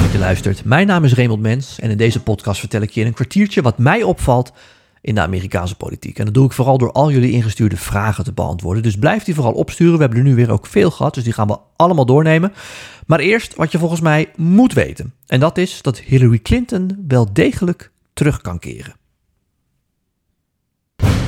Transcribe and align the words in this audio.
dat 0.00 0.12
je 0.12 0.18
luistert. 0.18 0.64
Mijn 0.64 0.86
naam 0.86 1.04
is 1.04 1.14
Raymond 1.14 1.40
Mens 1.40 1.78
en 1.78 1.90
in 1.90 1.96
deze 1.96 2.22
podcast 2.22 2.60
vertel 2.60 2.80
ik 2.80 2.90
je 2.90 3.00
in 3.00 3.06
een 3.06 3.12
kwartiertje 3.12 3.62
wat 3.62 3.78
mij 3.78 4.02
opvalt 4.02 4.52
in 5.00 5.14
de 5.14 5.20
Amerikaanse 5.20 5.76
politiek. 5.76 6.18
En 6.18 6.24
dat 6.24 6.34
doe 6.34 6.44
ik 6.44 6.52
vooral 6.52 6.78
door 6.78 6.92
al 6.92 7.10
jullie 7.10 7.32
ingestuurde 7.32 7.76
vragen 7.76 8.24
te 8.24 8.32
beantwoorden. 8.32 8.82
Dus 8.82 8.96
blijf 8.96 9.24
die 9.24 9.34
vooral 9.34 9.52
opsturen. 9.52 9.94
We 9.94 10.00
hebben 10.00 10.18
er 10.18 10.24
nu 10.24 10.34
weer 10.34 10.50
ook 10.50 10.66
veel 10.66 10.90
gehad, 10.90 11.14
dus 11.14 11.24
die 11.24 11.32
gaan 11.32 11.46
we 11.46 11.58
allemaal 11.76 12.06
doornemen. 12.06 12.52
Maar 13.06 13.20
eerst 13.20 13.54
wat 13.54 13.72
je 13.72 13.78
volgens 13.78 14.00
mij 14.00 14.30
moet 14.36 14.72
weten. 14.72 15.14
En 15.26 15.40
dat 15.40 15.58
is 15.58 15.82
dat 15.82 15.98
Hillary 15.98 16.38
Clinton 16.38 17.04
wel 17.08 17.32
degelijk 17.32 17.90
terug 18.12 18.40
kan 18.40 18.58
keren. 18.58 18.94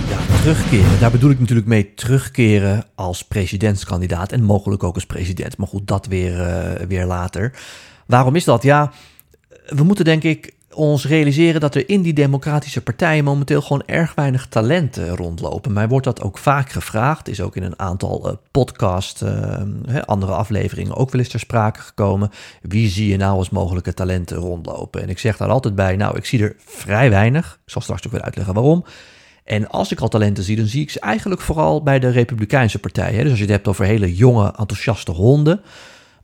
Ja, 0.08 0.36
terugkeren. 0.40 1.00
Daar 1.00 1.10
bedoel 1.10 1.30
ik 1.30 1.40
natuurlijk 1.40 1.68
mee 1.68 1.94
terugkeren 1.94 2.84
als 2.94 3.24
presidentskandidaat 3.24 4.32
en 4.32 4.42
mogelijk 4.42 4.82
ook 4.82 4.94
als 4.94 5.06
president. 5.06 5.56
Maar 5.56 5.68
goed, 5.68 5.86
dat 5.86 6.06
weer, 6.06 6.40
eh, 6.40 6.86
weer 6.86 7.06
later. 7.06 7.52
Waarom 8.06 8.36
is 8.36 8.44
dat? 8.44 8.62
Ja, 8.62 8.92
we 9.66 9.82
moeten 9.82 10.04
denk 10.04 10.22
ik 10.22 10.54
ons 10.74 11.06
realiseren 11.06 11.60
dat 11.60 11.74
er 11.74 11.88
in 11.88 12.02
die 12.02 12.12
democratische 12.12 12.80
partijen 12.82 13.24
momenteel 13.24 13.62
gewoon 13.62 13.82
erg 13.86 14.14
weinig 14.14 14.46
talenten 14.46 15.16
rondlopen. 15.16 15.72
Mij 15.72 15.88
wordt 15.88 16.04
dat 16.04 16.22
ook 16.22 16.38
vaak 16.38 16.70
gevraagd. 16.70 17.28
Is 17.28 17.40
ook 17.40 17.56
in 17.56 17.62
een 17.62 17.78
aantal 17.78 18.28
uh, 18.28 18.36
podcast, 18.50 19.22
uh, 19.22 20.02
andere 20.04 20.32
afleveringen 20.32 20.96
ook 20.96 21.10
wel 21.10 21.20
eens 21.20 21.30
ter 21.30 21.40
sprake 21.40 21.80
gekomen. 21.80 22.30
Wie 22.62 22.88
zie 22.88 23.08
je 23.08 23.16
nou 23.16 23.36
als 23.36 23.50
mogelijke 23.50 23.94
talenten 23.94 24.36
rondlopen? 24.36 25.02
En 25.02 25.08
ik 25.08 25.18
zeg 25.18 25.36
daar 25.36 25.48
altijd 25.48 25.74
bij, 25.74 25.96
nou, 25.96 26.16
ik 26.16 26.24
zie 26.24 26.42
er 26.42 26.56
vrij 26.58 27.10
weinig. 27.10 27.58
Ik 27.64 27.70
zal 27.70 27.82
straks 27.82 28.06
ook 28.06 28.12
weer 28.12 28.22
uitleggen 28.22 28.54
waarom. 28.54 28.84
En 29.44 29.68
als 29.68 29.92
ik 29.92 30.00
al 30.00 30.08
talenten 30.08 30.44
zie, 30.44 30.56
dan 30.56 30.66
zie 30.66 30.82
ik 30.82 30.90
ze 30.90 31.00
eigenlijk 31.00 31.40
vooral 31.40 31.82
bij 31.82 31.98
de 31.98 32.10
Republikeinse 32.10 32.78
partijen. 32.78 33.20
Dus 33.20 33.30
als 33.30 33.38
je 33.38 33.44
het 33.44 33.54
hebt 33.54 33.68
over 33.68 33.84
hele 33.84 34.14
jonge, 34.14 34.54
enthousiaste 34.56 35.10
honden. 35.10 35.60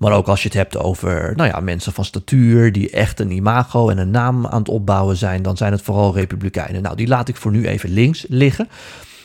Maar 0.00 0.12
ook 0.12 0.28
als 0.28 0.42
je 0.42 0.48
het 0.48 0.56
hebt 0.56 0.78
over 0.78 1.32
nou 1.36 1.48
ja, 1.48 1.60
mensen 1.60 1.92
van 1.92 2.04
statuur 2.04 2.72
die 2.72 2.90
echt 2.90 3.20
een 3.20 3.30
imago 3.30 3.88
en 3.88 3.98
een 3.98 4.10
naam 4.10 4.46
aan 4.46 4.58
het 4.58 4.68
opbouwen 4.68 5.16
zijn, 5.16 5.42
dan 5.42 5.56
zijn 5.56 5.72
het 5.72 5.82
vooral 5.82 6.14
republikeinen. 6.14 6.82
Nou, 6.82 6.96
die 6.96 7.06
laat 7.06 7.28
ik 7.28 7.36
voor 7.36 7.50
nu 7.50 7.66
even 7.66 7.90
links 7.90 8.24
liggen. 8.28 8.68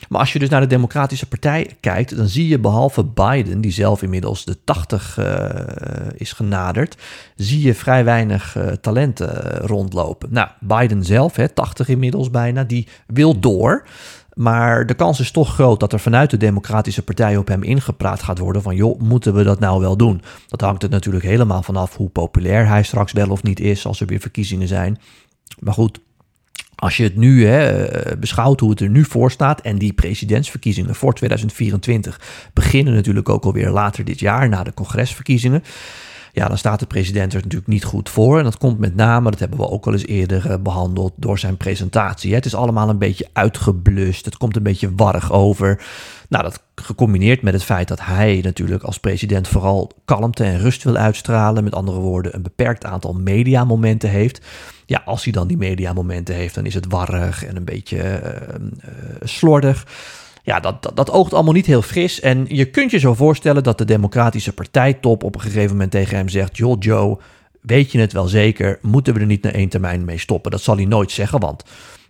Maar 0.09 0.19
als 0.19 0.33
je 0.33 0.39
dus 0.39 0.49
naar 0.49 0.61
de 0.61 0.67
Democratische 0.67 1.25
Partij 1.25 1.75
kijkt, 1.79 2.17
dan 2.17 2.27
zie 2.27 2.47
je 2.47 2.59
behalve 2.59 3.03
Biden, 3.03 3.61
die 3.61 3.71
zelf 3.71 4.01
inmiddels 4.01 4.45
de 4.45 4.57
80 4.63 5.17
uh, 5.19 5.25
eh, 5.25 6.07
is 6.15 6.31
genaderd, 6.31 6.97
zie 7.35 7.61
je 7.61 7.73
vrij 7.73 8.03
weinig 8.03 8.55
uh, 8.55 8.67
talenten 8.67 9.57
rondlopen. 9.57 10.27
Nou, 10.31 10.47
Biden 10.59 11.03
zelf, 11.03 11.35
hè, 11.35 11.49
80 11.49 11.87
inmiddels 11.87 12.29
bijna, 12.29 12.63
die 12.63 12.87
wil 13.07 13.39
door. 13.39 13.87
Maar 14.35 14.85
de 14.85 14.93
kans 14.93 15.19
is 15.19 15.31
toch 15.31 15.53
groot 15.53 15.79
dat 15.79 15.93
er 15.93 15.99
vanuit 15.99 16.29
de 16.29 16.37
Democratische 16.37 17.01
Partij 17.01 17.37
op 17.37 17.47
hem 17.47 17.63
ingepraat 17.63 18.23
gaat 18.23 18.37
worden 18.37 18.61
van 18.61 18.75
joh, 18.75 18.99
moeten 18.99 19.33
we 19.33 19.43
dat 19.43 19.59
nou 19.59 19.79
wel 19.79 19.97
doen? 19.97 20.21
Dat 20.47 20.61
hangt 20.61 20.83
er 20.83 20.89
natuurlijk 20.89 21.25
helemaal 21.25 21.63
vanaf 21.63 21.95
hoe 21.95 22.09
populair 22.09 22.67
hij 22.67 22.83
straks 22.83 23.11
wel 23.11 23.29
of 23.29 23.43
niet 23.43 23.59
is 23.59 23.85
als 23.85 23.99
er 23.99 24.07
weer 24.07 24.19
verkiezingen 24.19 24.67
zijn. 24.67 24.99
Maar 25.59 25.73
goed, 25.73 25.99
als 26.75 26.97
je 26.97 27.03
het 27.03 27.15
nu 27.15 27.45
hè, 27.45 27.87
beschouwt 28.17 28.59
hoe 28.59 28.69
het 28.69 28.79
er 28.79 28.89
nu 28.89 29.03
voor 29.03 29.31
staat 29.31 29.61
en 29.61 29.77
die 29.77 29.93
presidentsverkiezingen 29.93 30.95
voor 30.95 31.13
2024 31.13 32.21
beginnen 32.53 32.93
natuurlijk 32.93 33.29
ook 33.29 33.43
alweer 33.43 33.69
later 33.69 34.05
dit 34.05 34.19
jaar 34.19 34.49
na 34.49 34.63
de 34.63 34.73
congresverkiezingen 34.73 35.63
ja, 36.35 36.47
dan 36.47 36.57
staat 36.57 36.79
de 36.79 36.85
president 36.85 37.33
er 37.33 37.41
natuurlijk 37.41 37.67
niet 37.67 37.83
goed 37.83 38.09
voor. 38.09 38.37
En 38.37 38.43
dat 38.43 38.57
komt 38.57 38.79
met 38.79 38.95
name, 38.95 39.31
dat 39.31 39.39
hebben 39.39 39.59
we 39.59 39.69
ook 39.69 39.85
al 39.85 39.93
eens 39.93 40.05
eerder 40.05 40.51
eh, 40.51 40.57
behandeld, 40.57 41.13
door 41.15 41.39
zijn 41.39 41.57
presentatie. 41.57 42.33
Het 42.33 42.45
is 42.45 42.55
allemaal 42.55 42.89
een 42.89 42.97
beetje 42.97 43.27
uitgeblust. 43.33 44.25
Het 44.25 44.37
komt 44.37 44.55
een 44.55 44.63
beetje 44.63 44.95
warrig 44.95 45.31
over. 45.31 45.83
Nou, 46.29 46.43
dat 46.43 46.63
gecombineerd 46.75 47.41
met 47.41 47.53
het 47.53 47.63
feit 47.63 47.87
dat 47.87 48.05
hij 48.05 48.39
natuurlijk 48.43 48.83
als 48.83 48.99
president 48.99 49.47
vooral 49.47 49.91
kalmte 50.05 50.43
en 50.43 50.59
rust 50.59 50.83
wil 50.83 50.95
uitstralen. 50.95 51.63
Met 51.63 51.75
andere 51.75 51.99
woorden, 51.99 52.35
een 52.35 52.41
beperkt 52.41 52.85
aantal 52.85 53.13
mediamomenten 53.13 54.09
heeft. 54.09 54.41
Ja, 54.85 55.01
als 55.05 55.23
hij 55.23 55.33
dan 55.33 55.47
die 55.47 55.57
mediamomenten 55.57 56.35
heeft, 56.35 56.55
dan 56.55 56.65
is 56.65 56.73
het 56.73 56.85
warrig 56.87 57.45
en 57.45 57.55
een 57.55 57.65
beetje 57.65 57.97
uh, 57.97 58.11
uh, 58.13 59.15
slordig 59.23 59.85
ja, 60.45 60.59
dat, 60.59 60.91
dat, 60.93 61.11
oogt 61.11 61.33
allemaal 61.33 61.53
niet 61.53 61.65
heel 61.65 61.81
fris. 61.81 62.19
En 62.19 62.45
je 62.47 62.65
kunt 62.65 62.91
je 62.91 62.99
zo 62.99 63.13
voorstellen 63.13 63.63
dat 63.63 63.77
de 63.77 63.85
Democratische 63.85 64.53
Partijtop 64.53 65.23
op 65.23 65.35
een 65.35 65.41
gegeven 65.41 65.71
moment 65.71 65.91
tegen 65.91 66.17
hem 66.17 66.29
zegt: 66.29 66.57
Joh, 66.57 66.75
Joe, 66.79 67.17
weet 67.61 67.91
je 67.91 67.99
het 67.99 68.13
wel 68.13 68.27
zeker? 68.27 68.79
Moeten 68.81 69.13
we 69.13 69.19
er 69.19 69.25
niet 69.25 69.43
na 69.43 69.51
één 69.51 69.69
termijn 69.69 70.05
mee 70.05 70.17
stoppen? 70.17 70.51
Dat 70.51 70.61
zal 70.61 70.75
hij 70.75 70.85
nooit 70.85 71.11
zeggen, 71.11 71.39
want 71.39 71.63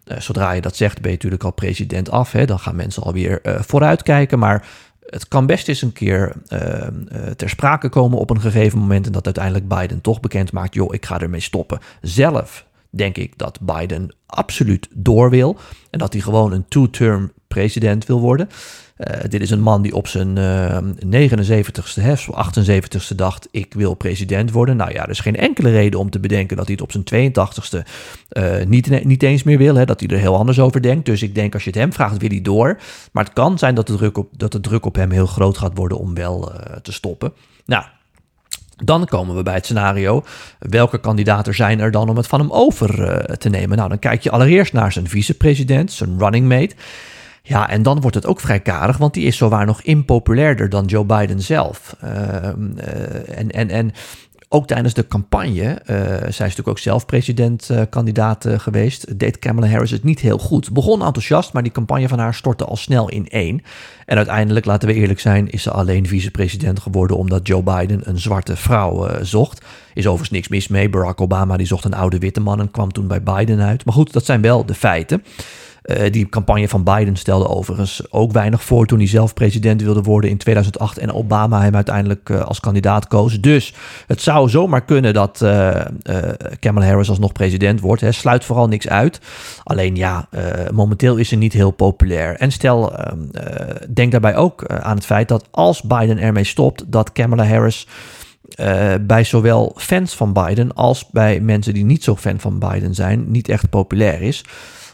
uh, 0.06 0.19
zodra 0.19 0.51
je 0.51 0.62
dat 0.62 0.75
zegt, 0.75 1.01
ben 1.01 1.09
je 1.09 1.16
natuurlijk 1.16 1.44
al 1.44 1.51
president 1.51 2.09
af. 2.09 2.31
Hè? 2.31 2.46
Dan 2.46 2.59
gaan 2.59 2.75
mensen 2.75 3.03
alweer 3.03 3.40
uh, 3.44 3.62
vooruitkijken. 3.62 4.40
Maar 4.40 4.67
het 5.06 5.28
kan 5.28 5.46
best 5.46 5.67
eens 5.67 5.81
een 5.81 5.94
keer 5.94 6.35
uh, 6.50 6.88
ter 7.35 7.50
sprake 7.50 7.90
komen 7.90 8.17
op 8.17 8.29
een 8.29 8.41
gegeven 8.41 8.79
moment. 8.79 9.06
En 9.06 9.12
dat 9.12 9.25
uiteindelijk 9.25 9.67
Biden 9.67 10.02
toch 10.02 10.19
bekend 10.19 10.52
maakt: 10.52 10.73
joh, 10.73 10.94
ik 10.94 11.06
ga 11.06 11.19
ermee 11.19 11.40
stoppen. 11.40 11.79
Zelf 12.02 12.66
denk 12.90 13.17
ik 13.17 13.38
dat 13.38 13.59
Biden 13.62 14.16
absoluut 14.25 14.88
door 14.94 15.29
wil. 15.29 15.57
En 15.90 16.00
dat 16.00 16.13
hij 16.13 16.22
gewoon 16.22 16.52
een 16.52 16.66
two-term 16.67 17.31
president 17.55 18.05
wil 18.05 18.19
worden. 18.19 18.49
Uh, 18.97 19.07
dit 19.29 19.41
is 19.41 19.49
een 19.49 19.61
man 19.61 19.81
die 19.81 19.95
op 19.95 20.07
zijn 20.07 20.38
uh, 20.38 20.77
79ste, 21.27 22.01
hè, 22.01 22.13
78ste 22.17 23.16
dacht: 23.16 23.47
Ik 23.51 23.73
wil 23.73 23.93
president 23.93 24.51
worden. 24.51 24.77
Nou 24.77 24.91
ja, 24.91 25.03
er 25.03 25.09
is 25.09 25.19
geen 25.19 25.35
enkele 25.35 25.71
reden 25.71 25.99
om 25.99 26.09
te 26.09 26.19
bedenken 26.19 26.57
dat 26.57 26.66
hij 26.66 26.77
het 26.79 26.83
op 26.83 26.91
zijn 26.91 27.31
82ste 27.31 27.88
uh, 28.31 28.61
eh, 28.61 28.67
niet, 28.67 29.03
niet 29.05 29.23
eens 29.23 29.43
meer 29.43 29.57
wil. 29.57 29.75
Hè, 29.75 29.85
dat 29.85 29.99
hij 29.99 30.09
er 30.09 30.17
heel 30.17 30.35
anders 30.35 30.59
over 30.59 30.81
denkt. 30.81 31.05
Dus 31.05 31.21
ik 31.21 31.35
denk 31.35 31.53
als 31.53 31.63
je 31.63 31.69
het 31.69 31.79
hem 31.79 31.93
vraagt, 31.93 32.17
wil 32.17 32.29
hij 32.29 32.41
door. 32.41 32.79
Maar 33.11 33.23
het 33.23 33.33
kan 33.33 33.57
zijn 33.57 33.75
dat 33.75 33.87
de 33.87 33.95
druk 33.95 34.17
op, 34.17 34.29
dat 34.37 34.51
de 34.51 34.59
druk 34.59 34.85
op 34.85 34.95
hem 34.95 35.11
heel 35.11 35.27
groot 35.27 35.57
gaat 35.57 35.77
worden 35.77 35.97
om 35.97 36.13
wel 36.13 36.51
uh, 36.51 36.75
te 36.81 36.91
stoppen. 36.91 37.33
Nou, 37.66 37.83
dan 38.83 39.05
komen 39.05 39.35
we 39.35 39.43
bij 39.43 39.53
het 39.53 39.66
scenario, 39.66 40.23
welke 40.59 40.99
kandidaten 40.99 41.55
zijn 41.55 41.79
er 41.79 41.91
dan 41.91 42.09
om 42.09 42.17
het 42.17 42.27
van 42.27 42.39
hem 42.39 42.51
over 42.51 43.37
te 43.37 43.49
nemen? 43.49 43.77
Nou, 43.77 43.89
dan 43.89 43.99
kijk 43.99 44.23
je 44.23 44.31
allereerst 44.31 44.73
naar 44.73 44.91
zijn 44.91 45.07
vicepresident, 45.07 45.91
zijn 45.91 46.19
running 46.19 46.47
mate. 46.47 46.75
Ja, 47.47 47.69
en 47.69 47.83
dan 47.83 48.01
wordt 48.01 48.16
het 48.16 48.25
ook 48.25 48.39
vrij 48.39 48.59
karig, 48.59 48.97
want 48.97 49.13
die 49.13 49.25
is 49.25 49.38
zowaar 49.38 49.66
nog 49.66 49.81
impopulairder 49.81 50.69
dan 50.69 50.85
Joe 50.85 51.06
Biden 51.06 51.41
zelf. 51.41 51.95
Uh, 52.03 52.09
uh, 52.11 53.38
en, 53.38 53.51
en, 53.51 53.69
en 53.69 53.91
ook 54.50 54.67
tijdens 54.67 54.94
de 54.94 55.07
campagne, 55.07 55.63
uh, 55.63 55.97
zij 56.07 56.28
is 56.28 56.38
natuurlijk 56.38 56.67
ook 56.67 56.79
zelf 56.79 57.05
presidentkandidaat 57.05 58.45
uh, 58.45 58.59
geweest, 58.59 59.19
deed 59.19 59.39
Kamala 59.39 59.67
Harris 59.67 59.91
het 59.91 60.03
niet 60.03 60.19
heel 60.19 60.38
goed. 60.38 60.72
Begon 60.72 61.03
enthousiast, 61.03 61.53
maar 61.53 61.63
die 61.63 61.72
campagne 61.72 62.07
van 62.07 62.19
haar 62.19 62.34
stortte 62.34 62.66
al 62.66 62.75
snel 62.75 63.09
in 63.09 63.28
één. 63.28 63.61
En 64.05 64.17
uiteindelijk, 64.17 64.66
laten 64.66 64.88
we 64.88 64.94
eerlijk 64.94 65.19
zijn, 65.19 65.50
is 65.50 65.63
ze 65.63 65.72
alleen 65.72 66.07
vicepresident 66.07 66.79
geworden 66.79 67.17
omdat 67.17 67.47
Joe 67.47 67.63
Biden 67.63 68.01
een 68.03 68.19
zwarte 68.19 68.55
vrouw 68.55 69.23
zocht. 69.23 69.66
Is 69.94 70.05
overigens 70.05 70.29
niks 70.29 70.47
mis 70.47 70.67
mee. 70.67 70.89
Barack 70.89 71.22
Obama 71.22 71.57
die 71.57 71.67
zocht 71.67 71.85
een 71.85 71.94
oude 71.94 72.17
witte 72.17 72.39
man 72.39 72.59
en 72.59 72.72
kwam 72.72 72.91
toen 72.91 73.07
bij 73.07 73.23
Biden 73.23 73.61
uit. 73.61 73.85
Maar 73.85 73.94
goed, 73.94 74.13
dat 74.13 74.25
zijn 74.25 74.41
wel 74.41 74.66
de 74.66 74.73
feiten. 74.73 75.23
Uh, 75.85 76.12
die 76.12 76.29
campagne 76.29 76.68
van 76.68 76.84
Biden 76.84 77.16
stelde 77.16 77.47
overigens 77.47 78.12
ook 78.12 78.31
weinig 78.31 78.63
voor 78.63 78.85
toen 78.85 78.97
hij 78.97 79.07
zelf 79.07 79.34
president 79.34 79.81
wilde 79.81 80.01
worden 80.01 80.29
in 80.29 80.38
2008 80.38 80.97
en 80.97 81.12
Obama 81.12 81.62
hem 81.62 81.75
uiteindelijk 81.75 82.29
uh, 82.29 82.41
als 82.41 82.59
kandidaat 82.59 83.07
koos. 83.07 83.41
Dus 83.41 83.73
het 84.07 84.22
zou 84.22 84.50
zomaar 84.50 84.85
kunnen 84.85 85.13
dat 85.13 85.41
uh, 85.44 85.81
Kamala 86.59 86.85
Harris 86.85 87.09
alsnog 87.09 87.31
president 87.31 87.79
wordt. 87.79 88.01
Hè. 88.01 88.12
Sluit 88.12 88.46
vooral 88.46 88.68
niks 88.68 88.88
uit. 88.88 89.19
Alleen 89.63 89.96
ja, 89.96 90.28
momenteel 90.73 91.16
is 91.16 91.29
ze 91.29 91.35
niet 91.35 91.53
heel 91.53 91.72
populair. 91.72 92.35
En 92.35 92.52
stel, 92.52 92.96
ehm, 92.96 93.19
denk 93.94 94.12
daarbij 94.12 94.35
ook 94.35 94.66
aan 94.66 94.96
het 94.96 95.06
feit 95.06 95.28
dat 95.28 95.47
als 95.52 95.81
Biden 95.81 96.17
ermee 96.17 96.44
stopt, 96.44 96.84
dat 96.88 97.12
Kamala 97.12 97.46
Harris. 97.46 97.88
bij 99.02 99.23
zowel 99.23 99.75
fans 99.78 100.16
van 100.16 100.34
Biden 100.34 100.73
als 100.73 101.09
bij 101.09 101.40
mensen 101.40 101.73
die 101.73 101.85
niet 101.85 102.03
zo 102.03 102.16
fan 102.16 102.40
van 102.40 102.59
Biden 102.59 102.96
zijn, 102.96 103.32
niet 103.32 103.49
echt 103.49 103.70
populair 103.70 104.22
is 104.22 104.43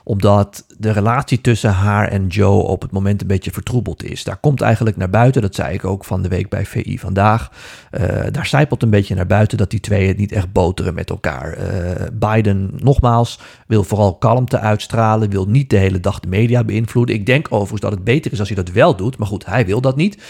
omdat 0.03 0.65
de 0.77 0.92
relatie 0.92 1.42
tussen 1.42 1.71
haar 1.71 2.07
en 2.07 2.27
Joe 2.27 2.63
op 2.63 2.81
het 2.81 2.92
moment 2.92 3.21
een 3.21 3.27
beetje 3.27 3.51
vertroebeld 3.51 4.03
is. 4.03 4.24
Daar 4.24 4.38
komt 4.38 4.62
eigenlijk 4.62 4.98
naar 4.98 5.09
buiten, 5.09 5.42
dat 5.42 5.56
zei 5.56 5.74
ik 5.74 5.86
ook 5.86 6.06
van 6.06 6.21
de 6.21 6.27
week 6.27 6.50
bij 6.50 6.65
VI 6.65 7.00
vandaag. 7.00 7.51
Uh, 7.92 8.07
daar 8.31 8.45
zijpelt 8.45 8.83
een 8.83 8.89
beetje 8.89 9.15
naar 9.15 9.27
buiten 9.27 9.57
dat 9.57 9.69
die 9.69 9.80
twee 9.80 10.07
het 10.07 10.18
niet 10.18 10.31
echt 10.31 10.51
boteren 10.51 10.94
met 10.94 11.09
elkaar. 11.09 11.57
Uh, 11.57 12.07
Biden, 12.13 12.71
nogmaals, 12.77 13.39
wil 13.68 13.83
vooral 13.83 14.18
kalmte 14.18 14.59
uitstralen, 14.59 15.30
wil 15.30 15.45
niet 15.45 15.69
de 15.69 15.77
hele 15.77 16.00
dag 16.00 16.19
de 16.19 16.27
media 16.27 16.63
beïnvloeden. 16.63 17.15
Ik 17.15 17.25
denk 17.25 17.48
overigens 17.50 17.81
dat 17.81 17.92
het 17.92 18.03
beter 18.03 18.31
is 18.31 18.39
als 18.39 18.48
hij 18.48 18.63
dat 18.63 18.74
wel 18.74 18.95
doet, 18.95 19.18
maar 19.18 19.27
goed, 19.27 19.45
hij 19.45 19.65
wil 19.65 19.81
dat 19.81 19.95
niet. 19.95 20.24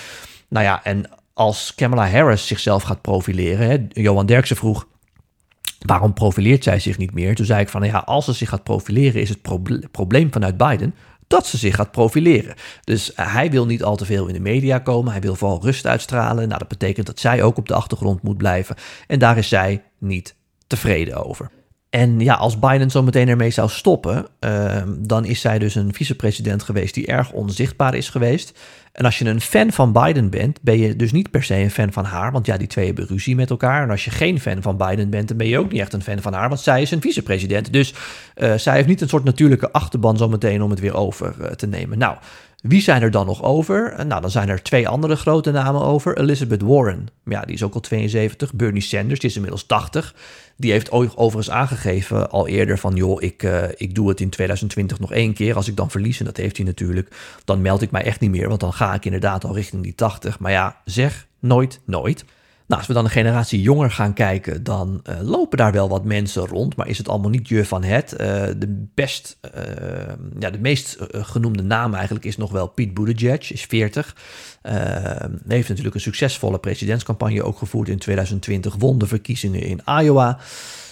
Nou 0.47 0.65
ja, 0.65 0.83
en 0.83 1.05
als 1.33 1.75
Kamala 1.75 2.09
Harris 2.09 2.47
zichzelf 2.47 2.83
gaat 2.83 3.01
profileren, 3.01 3.67
hè, 3.67 4.01
Johan 4.01 4.25
Derksen 4.25 4.55
vroeg 4.55 4.87
Waarom 5.85 6.13
profileert 6.13 6.63
zij 6.63 6.79
zich 6.79 6.97
niet 6.97 7.13
meer? 7.13 7.35
Toen 7.35 7.45
zei 7.45 7.61
ik 7.61 7.69
van 7.69 7.83
ja, 7.83 7.97
als 7.97 8.25
ze 8.25 8.33
zich 8.33 8.49
gaat 8.49 8.63
profileren, 8.63 9.21
is 9.21 9.29
het 9.29 9.41
probleem 9.91 10.31
vanuit 10.31 10.57
Biden 10.57 10.95
dat 11.31 11.47
ze 11.47 11.57
zich 11.57 11.75
gaat 11.75 11.91
profileren. 11.91 12.55
Dus 12.83 13.13
eh, 13.13 13.33
hij 13.33 13.51
wil 13.51 13.65
niet 13.65 13.83
al 13.83 13.95
te 13.95 14.05
veel 14.05 14.27
in 14.27 14.33
de 14.33 14.39
media 14.39 14.79
komen. 14.79 15.11
Hij 15.11 15.21
wil 15.21 15.35
vooral 15.35 15.61
rust 15.61 15.87
uitstralen. 15.87 16.47
Nou, 16.47 16.59
dat 16.59 16.67
betekent 16.67 17.05
dat 17.05 17.19
zij 17.19 17.43
ook 17.43 17.57
op 17.57 17.67
de 17.67 17.73
achtergrond 17.73 18.21
moet 18.21 18.37
blijven. 18.37 18.75
En 19.07 19.19
daar 19.19 19.37
is 19.37 19.47
zij 19.47 19.83
niet 19.97 20.35
tevreden 20.67 21.25
over. 21.25 21.51
En 21.91 22.19
ja, 22.19 22.33
als 22.33 22.59
Biden 22.59 22.89
zo 22.89 23.03
meteen 23.03 23.27
ermee 23.27 23.49
zou 23.49 23.69
stoppen, 23.69 24.27
ehm, 24.39 24.89
dan 24.97 25.25
is 25.25 25.41
zij 25.41 25.59
dus 25.59 25.75
een 25.75 25.93
vicepresident 25.93 26.63
geweest 26.63 26.93
die 26.93 27.07
erg 27.07 27.31
onzichtbaar 27.31 27.95
is 27.95 28.09
geweest. 28.09 28.59
En 28.91 29.05
als 29.05 29.19
je 29.19 29.25
een 29.25 29.41
fan 29.41 29.71
van 29.71 29.91
Biden 29.91 30.29
bent, 30.29 30.61
ben 30.61 30.77
je 30.77 30.95
dus 30.95 31.11
niet 31.11 31.31
per 31.31 31.43
se 31.43 31.55
een 31.55 31.71
fan 31.71 31.93
van 31.93 32.05
haar, 32.05 32.31
want 32.31 32.45
ja, 32.45 32.57
die 32.57 32.67
twee 32.67 32.85
hebben 32.85 33.07
ruzie 33.07 33.35
met 33.35 33.49
elkaar. 33.49 33.83
En 33.83 33.89
als 33.89 34.05
je 34.05 34.11
geen 34.11 34.39
fan 34.39 34.61
van 34.61 34.77
Biden 34.77 35.09
bent, 35.09 35.27
dan 35.27 35.37
ben 35.37 35.47
je 35.47 35.59
ook 35.59 35.71
niet 35.71 35.81
echt 35.81 35.93
een 35.93 36.03
fan 36.03 36.21
van 36.21 36.33
haar, 36.33 36.49
want 36.49 36.61
zij 36.61 36.81
is 36.81 36.91
een 36.91 37.01
vicepresident. 37.01 37.73
Dus 37.73 37.93
uh, 38.37 38.53
zij 38.53 38.75
heeft 38.75 38.87
niet 38.87 39.01
een 39.01 39.09
soort 39.09 39.23
natuurlijke 39.23 39.71
achterban 39.71 40.17
zometeen 40.17 40.61
om 40.61 40.69
het 40.69 40.79
weer 40.79 40.95
over 40.95 41.35
uh, 41.41 41.47
te 41.47 41.67
nemen. 41.67 41.97
Nou, 41.97 42.17
wie 42.61 42.81
zijn 42.81 43.01
er 43.01 43.11
dan 43.11 43.25
nog 43.25 43.43
over? 43.43 43.91
Eh, 43.91 44.05
nou, 44.05 44.21
dan 44.21 44.31
zijn 44.31 44.49
er 44.49 44.63
twee 44.63 44.87
andere 44.87 45.15
grote 45.15 45.51
namen 45.51 45.81
over. 45.81 46.17
Elizabeth 46.17 46.61
Warren, 46.61 47.07
ja, 47.25 47.41
die 47.41 47.55
is 47.55 47.63
ook 47.63 47.73
al 47.73 47.79
72. 47.79 48.53
Bernie 48.53 48.81
Sanders, 48.81 49.19
die 49.19 49.29
is 49.29 49.35
inmiddels 49.35 49.65
80. 49.65 50.15
Die 50.57 50.71
heeft 50.71 50.91
overigens 50.91 51.49
aangegeven 51.49 52.29
al 52.29 52.47
eerder 52.47 52.77
van... 52.77 52.95
joh, 52.95 53.21
ik, 53.21 53.43
uh, 53.43 53.63
ik 53.75 53.95
doe 53.95 54.09
het 54.09 54.21
in 54.21 54.29
2020 54.29 54.99
nog 54.99 55.11
één 55.11 55.33
keer. 55.33 55.55
Als 55.55 55.67
ik 55.67 55.75
dan 55.75 55.91
verlies, 55.91 56.19
en 56.19 56.25
dat 56.25 56.37
heeft 56.37 56.57
hij 56.57 56.65
natuurlijk... 56.65 57.15
dan 57.45 57.61
meld 57.61 57.81
ik 57.81 57.91
mij 57.91 58.03
echt 58.03 58.19
niet 58.19 58.31
meer, 58.31 58.47
want 58.47 58.59
dan 58.59 58.73
ga 58.73 58.93
ik 58.93 59.05
inderdaad 59.05 59.43
al 59.43 59.55
richting 59.55 59.83
die 59.83 59.95
80. 59.95 60.39
Maar 60.39 60.51
ja, 60.51 60.81
zeg 60.85 61.27
nooit, 61.39 61.79
nooit. 61.85 62.25
Nou, 62.71 62.83
als 62.83 62.91
we 62.91 62.97
dan 62.97 63.05
een 63.05 63.23
generatie 63.23 63.61
jonger 63.61 63.91
gaan 63.91 64.13
kijken, 64.13 64.63
dan 64.63 65.01
uh, 65.09 65.15
lopen 65.21 65.57
daar 65.57 65.71
wel 65.71 65.89
wat 65.89 66.03
mensen 66.03 66.45
rond, 66.45 66.75
maar 66.75 66.87
is 66.87 66.97
het 66.97 67.09
allemaal 67.09 67.29
niet 67.29 67.47
je 67.47 67.65
van 67.65 67.83
het. 67.83 68.11
Uh, 68.13 68.17
de 68.57 68.87
best, 68.93 69.37
uh, 69.55 69.61
ja, 70.39 70.49
de 70.49 70.59
meest 70.59 70.97
genoemde 71.11 71.63
naam 71.63 71.93
eigenlijk 71.93 72.25
is 72.25 72.37
nog 72.37 72.51
wel 72.51 72.67
Pete 72.67 72.91
Buttigieg, 72.91 73.51
is 73.51 73.63
40. 73.65 74.15
heeft 75.47 75.67
natuurlijk 75.67 75.95
een 75.95 76.01
succesvolle 76.01 76.59
presidentscampagne 76.59 77.43
ook 77.43 77.57
gevoerd 77.57 77.89
in 77.89 77.97
2020, 77.97 78.75
won 78.75 78.97
de 78.97 79.07
verkiezingen 79.07 79.61
in 79.61 79.81
Iowa. 80.01 80.39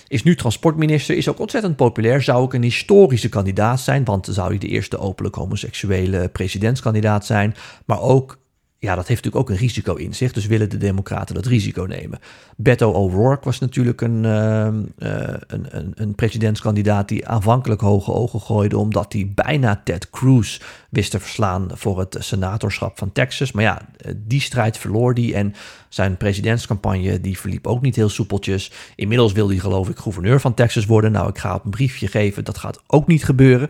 Is 0.07 0.23
nu 0.23 0.35
transportminister, 0.35 1.17
is 1.17 1.29
ook 1.29 1.39
ontzettend 1.39 1.75
populair. 1.75 2.21
Zou 2.21 2.41
ook 2.41 2.53
een 2.53 2.63
historische 2.63 3.29
kandidaat 3.29 3.79
zijn, 3.79 4.03
want 4.03 4.27
zou 4.31 4.49
hij 4.49 4.57
de 4.57 4.67
eerste 4.67 4.97
openlijk 4.97 5.35
homoseksuele 5.35 6.29
presidentskandidaat 6.29 7.25
zijn. 7.25 7.55
Maar 7.85 8.01
ook 8.01 8.37
ja, 8.81 8.95
dat 8.95 9.07
heeft 9.07 9.23
natuurlijk 9.23 9.49
ook 9.49 9.49
een 9.49 9.61
risico 9.61 9.95
in 9.95 10.15
zich. 10.15 10.33
Dus 10.33 10.45
willen 10.45 10.69
de 10.69 10.77
Democraten 10.77 11.35
dat 11.35 11.45
risico 11.45 11.83
nemen. 11.83 12.19
Beto 12.57 12.91
O'Rourke 12.91 13.45
was 13.45 13.59
natuurlijk 13.59 14.01
een, 14.01 14.23
uh, 14.23 14.63
een, 14.97 15.67
een, 15.69 15.91
een, 15.95 16.15
presidentskandidaat 16.15 17.07
die 17.07 17.27
aanvankelijk 17.27 17.81
hoge 17.81 18.13
ogen 18.13 18.41
gooide. 18.41 18.77
omdat 18.77 19.13
hij 19.13 19.31
bijna 19.35 19.81
Ted 19.83 20.09
Cruz 20.09 20.59
wist 20.89 21.11
te 21.11 21.19
verslaan 21.19 21.67
voor 21.73 21.99
het 21.99 22.15
senatorschap 22.19 22.97
van 22.97 23.11
Texas. 23.11 23.51
Maar 23.51 23.63
ja, 23.63 23.81
die 24.15 24.41
strijd 24.41 24.77
verloor 24.77 25.13
hij. 25.13 25.33
En 25.33 25.55
zijn 25.89 26.17
presidentscampagne 26.17 27.21
die 27.21 27.39
verliep 27.39 27.67
ook 27.67 27.81
niet 27.81 27.95
heel 27.95 28.09
soepeltjes. 28.09 28.71
Inmiddels 28.95 29.31
wil 29.31 29.49
hij, 29.49 29.57
geloof 29.57 29.89
ik, 29.89 29.97
gouverneur 29.97 30.39
van 30.39 30.53
Texas 30.53 30.85
worden. 30.85 31.11
Nou, 31.11 31.29
ik 31.29 31.37
ga 31.37 31.55
op 31.55 31.65
een 31.65 31.71
briefje 31.71 32.07
geven. 32.07 32.43
Dat 32.43 32.57
gaat 32.57 32.81
ook 32.87 33.07
niet 33.07 33.25
gebeuren. 33.25 33.69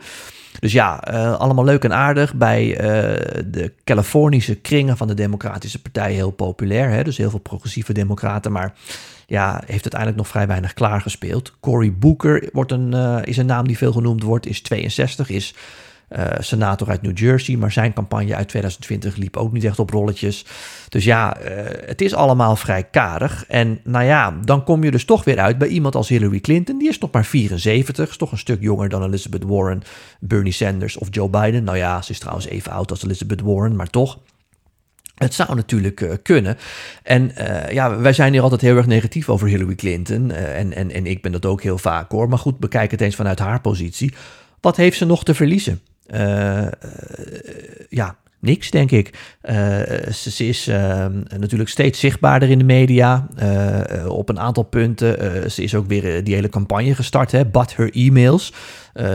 Dus 0.59 0.71
ja, 0.71 1.13
uh, 1.13 1.39
allemaal 1.39 1.63
leuk 1.63 1.83
en 1.83 1.93
aardig. 1.93 2.33
Bij 2.33 2.67
uh, 2.67 2.77
de 3.45 3.73
Californische 3.83 4.55
kringen 4.55 4.97
van 4.97 5.07
de 5.07 5.13
Democratische 5.13 5.81
Partij 5.81 6.13
heel 6.13 6.31
populair. 6.31 6.89
Hè? 6.89 7.03
Dus 7.03 7.17
heel 7.17 7.29
veel 7.29 7.39
progressieve 7.39 7.93
democraten. 7.93 8.51
Maar 8.51 8.73
ja, 9.27 9.51
heeft 9.51 9.69
uiteindelijk 9.69 10.15
nog 10.15 10.27
vrij 10.27 10.47
weinig 10.47 10.73
klaargespeeld. 10.73 11.53
Cory 11.59 11.93
Booker 11.93 12.49
wordt 12.53 12.71
een, 12.71 12.91
uh, 12.93 13.17
is 13.23 13.37
een 13.37 13.45
naam 13.45 13.67
die 13.67 13.77
veel 13.77 13.91
genoemd 13.91 14.23
wordt. 14.23 14.45
Is 14.45 14.61
62, 14.61 15.29
is 15.29 15.55
uh, 16.17 16.25
senator 16.39 16.89
uit 16.89 17.01
New 17.01 17.17
Jersey. 17.17 17.55
Maar 17.55 17.71
zijn 17.71 17.93
campagne 17.93 18.35
uit 18.35 18.47
2020 18.47 19.15
liep 19.15 19.37
ook 19.37 19.51
niet 19.51 19.63
echt 19.63 19.79
op 19.79 19.89
rolletjes. 19.89 20.45
Dus 20.89 21.03
ja, 21.03 21.41
uh, 21.41 21.47
het 21.85 22.01
is 22.01 22.13
allemaal 22.13 22.55
vrij 22.55 22.83
karig. 22.83 23.45
En 23.47 23.79
nou 23.83 24.05
ja, 24.05 24.39
dan 24.45 24.63
kom 24.63 24.83
je 24.83 24.91
dus 24.91 25.05
toch 25.05 25.23
weer 25.23 25.39
uit 25.39 25.57
bij 25.57 25.67
iemand 25.67 25.95
als 25.95 26.09
Hillary 26.09 26.39
Clinton. 26.39 26.77
Die 26.77 26.89
is 26.89 26.97
nog 26.97 27.11
maar 27.11 27.25
74, 27.25 28.09
is 28.09 28.17
toch 28.17 28.31
een 28.31 28.37
stuk 28.37 28.61
jonger 28.61 28.89
dan 28.89 29.03
Elizabeth 29.03 29.43
Warren, 29.43 29.81
Bernie 30.19 30.53
Sanders 30.53 30.97
of 30.97 31.07
Joe 31.11 31.29
Biden. 31.29 31.63
Nou 31.63 31.77
ja, 31.77 32.01
ze 32.01 32.11
is 32.11 32.19
trouwens 32.19 32.47
even 32.47 32.71
oud 32.71 32.91
als 32.91 33.03
Elizabeth 33.03 33.41
Warren, 33.41 33.75
maar 33.75 33.89
toch. 33.89 34.19
Het 35.15 35.33
zou 35.33 35.55
natuurlijk 35.55 36.01
uh, 36.01 36.13
kunnen. 36.23 36.57
En 37.03 37.31
ja, 37.71 37.97
wij 37.97 38.13
zijn 38.13 38.33
hier 38.33 38.41
altijd 38.41 38.61
heel 38.61 38.77
erg 38.77 38.85
negatief 38.85 39.29
over 39.29 39.47
Hillary 39.47 39.75
Clinton. 39.75 40.31
En, 40.31 40.73
en, 40.73 40.91
en 40.91 41.05
ik 41.05 41.21
ben 41.21 41.31
dat 41.31 41.45
ook 41.45 41.61
heel 41.61 41.77
vaak 41.77 42.11
hoor. 42.11 42.29
Maar 42.29 42.37
goed, 42.37 42.59
bekijk 42.59 42.91
het 42.91 43.01
eens 43.01 43.15
vanuit 43.15 43.39
haar 43.39 43.61
positie. 43.61 44.13
Wat 44.61 44.77
heeft 44.77 44.97
ze 44.97 45.05
nog 45.05 45.23
te 45.23 45.33
verliezen? 45.33 45.81
Uh, 46.13 46.67
ja, 47.89 48.15
niks, 48.39 48.71
denk 48.71 48.91
ik. 48.91 49.37
Uh, 49.43 49.55
ze, 50.13 50.47
is 50.47 50.67
uh, 50.67 51.05
natuurlijk 51.37 51.69
steeds 51.69 51.99
zichtbaarder 51.99 52.49
in 52.49 52.57
de 52.57 52.63
media 52.63 53.27
op 54.07 54.29
een 54.29 54.39
aantal 54.39 54.63
punten. 54.63 55.51
ze 55.51 55.63
is 55.63 55.75
ook 55.75 55.87
weer 55.87 56.23
die 56.23 56.35
hele 56.35 56.49
campagne 56.49 56.95
gestart, 56.95 57.31
hè, 57.31 57.45
But 57.45 57.75
Her 57.75 57.91
Emails. 57.91 58.53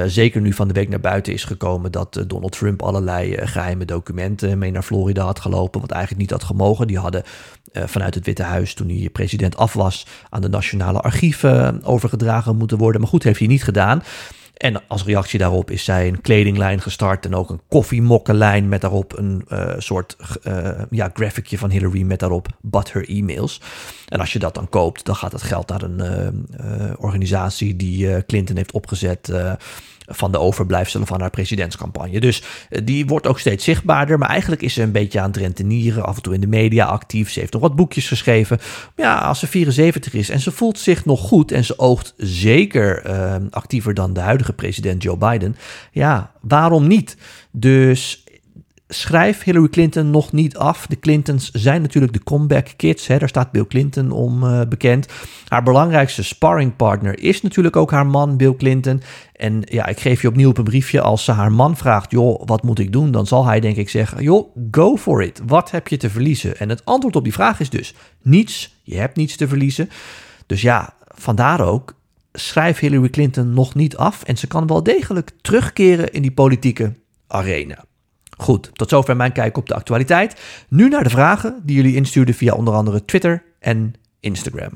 zeker 0.06 0.40
nu 0.40 0.52
van 0.52 0.68
de 0.68 0.74
week 0.74 0.88
naar 0.88 1.00
buiten 1.00 1.32
is 1.32 1.44
gekomen 1.44 1.92
dat 1.92 2.24
Donald 2.26 2.52
Trump 2.52 2.82
allerlei 2.82 3.46
geheime 3.46 3.84
documenten 3.84 4.58
mee 4.58 4.70
naar 4.70 4.82
Florida 4.82 5.24
had 5.24 5.40
gelopen, 5.40 5.80
wat 5.80 5.90
eigenlijk 5.90 6.20
niet 6.20 6.30
had 6.30 6.44
gemogen. 6.44 6.86
Die 6.86 6.98
hadden 6.98 7.22
vanuit 7.72 8.14
het 8.14 8.26
Witte 8.26 8.42
Huis, 8.42 8.74
toen 8.74 8.88
hij 8.88 9.08
president 9.12 9.56
af 9.56 9.72
was, 9.72 10.06
aan 10.30 10.40
de 10.40 10.48
nationale 10.48 11.00
archieven 11.00 11.84
overgedragen 11.84 12.56
moeten 12.56 12.78
worden. 12.78 13.00
Maar 13.00 13.10
goed, 13.10 13.22
heeft 13.22 13.38
hij 13.38 13.48
niet 13.48 13.64
gedaan. 13.64 14.02
En 14.54 14.88
als 14.88 15.04
reactie 15.04 15.38
daarop 15.38 15.70
is 15.70 15.84
zij 15.84 16.08
een 16.08 16.20
kledinglijn 16.20 16.80
gestart 16.80 17.24
en 17.24 17.34
ook 17.34 17.50
een 17.50 17.60
koffiemokkenlijn 17.68 18.68
met 18.68 18.80
daarop 18.80 19.18
een 19.18 19.44
uh, 19.48 19.74
soort 19.78 20.16
uh, 20.44 20.68
ja, 20.90 21.10
graphicje 21.14 21.58
van 21.58 21.70
Hillary 21.70 22.02
met 22.02 22.18
daarop 22.18 22.48
but 22.60 22.92
her 22.92 23.08
emails. 23.08 23.60
En 24.08 24.20
als 24.20 24.32
je 24.32 24.38
dat 24.38 24.54
dan 24.54 24.68
koopt, 24.68 25.04
dan 25.04 25.16
gaat 25.16 25.32
het 25.32 25.42
geld 25.42 25.68
naar 25.68 25.82
een 25.82 26.00
uh, 26.00 26.92
organisatie 26.98 27.76
die 27.76 28.24
Clinton 28.24 28.56
heeft 28.56 28.72
opgezet 28.72 29.32
van 30.06 30.32
de 30.32 30.38
overblijfselen 30.38 31.06
van 31.06 31.20
haar 31.20 31.30
presidentscampagne. 31.30 32.20
Dus 32.20 32.42
die 32.84 33.06
wordt 33.06 33.26
ook 33.26 33.38
steeds 33.38 33.64
zichtbaarder. 33.64 34.18
Maar 34.18 34.28
eigenlijk 34.28 34.62
is 34.62 34.74
ze 34.74 34.82
een 34.82 34.92
beetje 34.92 35.20
aan 35.20 35.26
het 35.26 35.36
rentenieren. 35.36 36.04
Af 36.04 36.16
en 36.16 36.22
toe 36.22 36.34
in 36.34 36.40
de 36.40 36.46
media 36.46 36.86
actief. 36.86 37.30
Ze 37.30 37.40
heeft 37.40 37.52
nog 37.52 37.62
wat 37.62 37.76
boekjes 37.76 38.08
geschreven. 38.08 38.58
Maar 38.96 39.06
ja, 39.06 39.18
als 39.18 39.38
ze 39.38 39.46
74 39.46 40.14
is 40.14 40.28
en 40.28 40.40
ze 40.40 40.50
voelt 40.50 40.78
zich 40.78 41.04
nog 41.04 41.20
goed. 41.20 41.52
En 41.52 41.64
ze 41.64 41.78
oogt 41.78 42.14
zeker 42.16 43.06
uh, 43.06 43.34
actiever 43.50 43.94
dan 43.94 44.12
de 44.12 44.20
huidige 44.20 44.52
president 44.52 45.02
Joe 45.02 45.16
Biden. 45.16 45.56
Ja, 45.92 46.32
waarom 46.40 46.86
niet? 46.86 47.16
Dus 47.50 48.23
schrijf 48.88 49.42
Hillary 49.42 49.68
Clinton 49.68 50.10
nog 50.10 50.32
niet 50.32 50.56
af. 50.56 50.86
De 50.86 50.98
Clintons 50.98 51.50
zijn 51.50 51.82
natuurlijk 51.82 52.12
de 52.12 52.22
comeback 52.22 52.68
kids. 52.76 53.06
Hè. 53.06 53.18
Daar 53.18 53.28
staat 53.28 53.52
Bill 53.52 53.66
Clinton 53.66 54.10
om 54.10 54.42
uh, 54.42 54.60
bekend. 54.68 55.06
Haar 55.48 55.62
belangrijkste 55.62 56.22
sparringpartner 56.22 57.18
is 57.18 57.42
natuurlijk 57.42 57.76
ook 57.76 57.90
haar 57.90 58.06
man 58.06 58.36
Bill 58.36 58.54
Clinton. 58.54 59.02
En 59.32 59.62
ja, 59.64 59.86
ik 59.86 60.00
geef 60.00 60.22
je 60.22 60.28
opnieuw 60.28 60.48
op 60.48 60.58
een 60.58 60.64
briefje. 60.64 61.00
Als 61.00 61.24
ze 61.24 61.32
haar 61.32 61.52
man 61.52 61.76
vraagt, 61.76 62.10
joh, 62.10 62.42
wat 62.46 62.62
moet 62.62 62.78
ik 62.78 62.92
doen? 62.92 63.10
Dan 63.10 63.26
zal 63.26 63.46
hij 63.46 63.60
denk 63.60 63.76
ik 63.76 63.88
zeggen, 63.88 64.22
joh, 64.22 64.56
go 64.70 64.96
for 64.96 65.22
it. 65.22 65.40
Wat 65.46 65.70
heb 65.70 65.88
je 65.88 65.96
te 65.96 66.10
verliezen? 66.10 66.58
En 66.58 66.68
het 66.68 66.84
antwoord 66.84 67.16
op 67.16 67.24
die 67.24 67.32
vraag 67.32 67.60
is 67.60 67.70
dus 67.70 67.94
niets. 68.22 68.74
Je 68.82 68.96
hebt 68.96 69.16
niets 69.16 69.36
te 69.36 69.48
verliezen. 69.48 69.90
Dus 70.46 70.62
ja, 70.62 70.94
vandaar 71.06 71.60
ook, 71.60 71.94
schrijf 72.32 72.78
Hillary 72.78 73.08
Clinton 73.08 73.50
nog 73.50 73.74
niet 73.74 73.96
af. 73.96 74.22
En 74.22 74.36
ze 74.36 74.46
kan 74.46 74.66
wel 74.66 74.82
degelijk 74.82 75.30
terugkeren 75.40 76.12
in 76.12 76.22
die 76.22 76.32
politieke 76.32 76.92
arena. 77.26 77.84
Goed, 78.36 78.70
tot 78.72 78.88
zover 78.88 79.16
mijn 79.16 79.32
kijk 79.32 79.56
op 79.56 79.68
de 79.68 79.74
actualiteit. 79.74 80.40
Nu 80.68 80.88
naar 80.88 81.02
de 81.02 81.10
vragen 81.10 81.60
die 81.62 81.76
jullie 81.76 81.94
instuurden 81.94 82.34
via 82.34 82.54
onder 82.54 82.74
andere 82.74 83.04
Twitter 83.04 83.42
en 83.58 83.94
Instagram. 84.20 84.70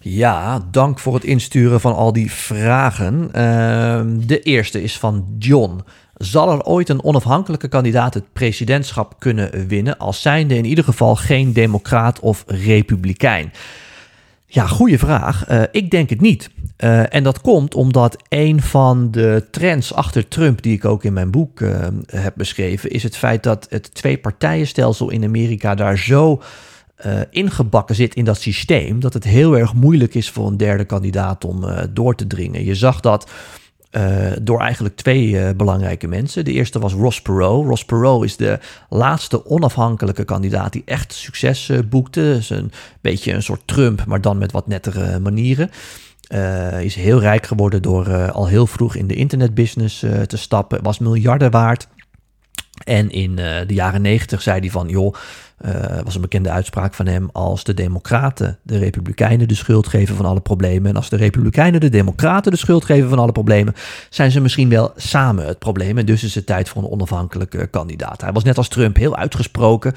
Ja, 0.00 0.66
dank 0.70 0.98
voor 0.98 1.14
het 1.14 1.24
insturen 1.24 1.80
van 1.80 1.94
al 1.94 2.12
die 2.12 2.32
vragen. 2.32 3.24
Uh, 3.26 4.26
de 4.26 4.40
eerste 4.42 4.82
is 4.82 4.98
van 4.98 5.34
John. 5.38 5.80
Zal 6.14 6.52
er 6.52 6.62
ooit 6.62 6.88
een 6.88 7.04
onafhankelijke 7.04 7.68
kandidaat 7.68 8.14
het 8.14 8.32
presidentschap 8.32 9.14
kunnen 9.18 9.66
winnen, 9.66 9.98
als 9.98 10.22
zijnde 10.22 10.56
in 10.56 10.64
ieder 10.64 10.84
geval 10.84 11.16
geen 11.16 11.52
democraat 11.52 12.20
of 12.20 12.44
republikein? 12.46 13.52
Ja, 14.54 14.66
goede 14.66 14.98
vraag. 14.98 15.50
Uh, 15.50 15.62
ik 15.70 15.90
denk 15.90 16.10
het 16.10 16.20
niet. 16.20 16.50
Uh, 16.78 17.14
en 17.14 17.22
dat 17.22 17.40
komt 17.40 17.74
omdat 17.74 18.16
een 18.28 18.62
van 18.62 19.10
de 19.10 19.46
trends 19.50 19.94
achter 19.94 20.28
Trump, 20.28 20.62
die 20.62 20.72
ik 20.72 20.84
ook 20.84 21.04
in 21.04 21.12
mijn 21.12 21.30
boek 21.30 21.60
uh, 21.60 21.86
heb 22.06 22.34
beschreven, 22.36 22.90
is 22.90 23.02
het 23.02 23.16
feit 23.16 23.42
dat 23.42 23.66
het 23.70 23.94
twee-partijenstelsel 23.94 25.10
in 25.10 25.24
Amerika 25.24 25.74
daar 25.74 25.98
zo 25.98 26.42
ingebakken 27.30 27.94
zit 27.94 28.14
in 28.14 28.24
dat 28.24 28.40
systeem, 28.40 29.00
dat 29.00 29.14
het 29.14 29.24
heel 29.24 29.58
erg 29.58 29.74
moeilijk 29.74 30.14
is 30.14 30.30
voor 30.30 30.46
een 30.46 30.56
derde 30.56 30.84
kandidaat 30.84 31.44
om 31.44 31.64
door 31.92 32.14
te 32.14 32.26
dringen. 32.26 32.64
Je 32.64 32.74
zag 32.74 33.00
dat 33.00 33.30
uh, 33.96 34.32
door 34.42 34.60
eigenlijk 34.60 34.96
twee 34.96 35.28
uh, 35.28 35.50
belangrijke 35.56 36.06
mensen. 36.06 36.44
De 36.44 36.52
eerste 36.52 36.78
was 36.78 36.92
Ross 36.92 37.22
Perot. 37.22 37.66
Ross 37.66 37.84
Perot 37.84 38.24
is 38.24 38.36
de 38.36 38.58
laatste 38.88 39.46
onafhankelijke 39.46 40.24
kandidaat 40.24 40.72
die 40.72 40.82
echt 40.84 41.12
succes 41.12 41.68
uh, 41.68 41.78
boekte. 41.88 42.34
Is 42.38 42.50
een 42.50 42.72
beetje 43.00 43.32
een 43.32 43.42
soort 43.42 43.62
Trump, 43.64 44.04
maar 44.06 44.20
dan 44.20 44.38
met 44.38 44.52
wat 44.52 44.66
nettere 44.66 45.18
manieren. 45.18 45.70
is 46.80 46.94
heel 46.94 47.20
rijk 47.20 47.46
geworden 47.46 47.82
door 47.82 48.30
al 48.30 48.46
heel 48.46 48.66
vroeg 48.66 48.94
in 48.94 49.06
de 49.06 49.14
internetbusiness 49.14 49.98
te 50.26 50.36
stappen. 50.36 50.82
Was 50.82 50.98
miljarden 50.98 51.50
waard. 51.50 51.88
En 52.84 53.10
in 53.10 53.36
de 53.36 53.74
jaren 53.74 54.02
negentig 54.02 54.42
zei 54.42 54.60
hij 54.60 54.70
van, 54.70 54.88
joh, 54.88 55.14
uh, 55.66 56.00
was 56.04 56.14
een 56.14 56.20
bekende 56.20 56.50
uitspraak 56.50 56.94
van 56.94 57.06
hem 57.06 57.28
als 57.32 57.64
de 57.64 57.74
Democraten 57.74 58.58
de 58.62 58.78
Republikeinen 58.78 59.48
de 59.48 59.54
schuld 59.54 59.88
geven 59.88 60.16
van 60.16 60.24
alle 60.24 60.40
problemen. 60.40 60.90
En 60.90 60.96
als 60.96 61.08
de 61.08 61.16
Republikeinen 61.16 61.80
de 61.80 61.88
Democraten 61.88 62.52
de 62.52 62.58
schuld 62.58 62.84
geven 62.84 63.08
van 63.08 63.18
alle 63.18 63.32
problemen, 63.32 63.74
zijn 64.10 64.30
ze 64.30 64.40
misschien 64.40 64.68
wel 64.68 64.92
samen 64.96 65.46
het 65.46 65.58
probleem. 65.58 65.98
En 65.98 66.06
dus 66.06 66.24
is 66.24 66.34
het 66.34 66.46
tijd 66.46 66.68
voor 66.68 66.82
een 66.82 66.90
onafhankelijke 66.90 67.66
kandidaat. 67.66 68.20
Hij 68.20 68.32
was 68.32 68.44
net 68.44 68.58
als 68.58 68.68
Trump 68.68 68.96
heel 68.96 69.16
uitgesproken. 69.16 69.94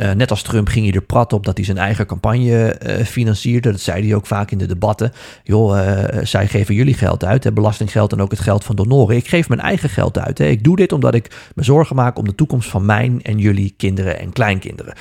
Uh, 0.00 0.12
net 0.12 0.30
als 0.30 0.42
Trump 0.42 0.68
ging 0.68 0.86
hij 0.86 0.94
er 0.94 1.02
prat 1.02 1.32
op 1.32 1.44
dat 1.44 1.56
hij 1.56 1.66
zijn 1.66 1.78
eigen 1.78 2.06
campagne 2.06 2.76
uh, 2.86 3.04
financierde. 3.04 3.70
Dat 3.70 3.80
zei 3.80 4.06
hij 4.06 4.14
ook 4.14 4.26
vaak 4.26 4.50
in 4.50 4.58
de 4.58 4.66
debatten. 4.66 5.12
Joh, 5.44 5.98
zij 6.22 6.48
geven 6.48 6.74
jullie 6.74 6.94
geld 6.94 7.24
uit, 7.24 7.44
hè, 7.44 7.52
belastinggeld 7.52 8.12
en 8.12 8.20
ook 8.20 8.30
het 8.30 8.40
geld 8.40 8.64
van 8.64 8.76
donoren. 8.76 9.16
Ik 9.16 9.28
geef 9.28 9.48
mijn 9.48 9.60
eigen 9.60 9.88
geld 9.88 10.18
uit. 10.18 10.38
Hè. 10.38 10.44
Ik 10.44 10.64
doe 10.64 10.76
dit 10.76 10.92
omdat 10.92 11.14
ik 11.14 11.50
me 11.54 11.62
zorgen 11.62 11.96
maak 11.96 12.18
om 12.18 12.24
de 12.24 12.34
toekomst 12.34 12.68
van 12.68 12.84
mijn 12.86 13.22
en 13.22 13.38
jullie 13.38 13.74
kinderen 13.76 14.18
en 14.18 14.32
kleinkinderen. 14.32 14.94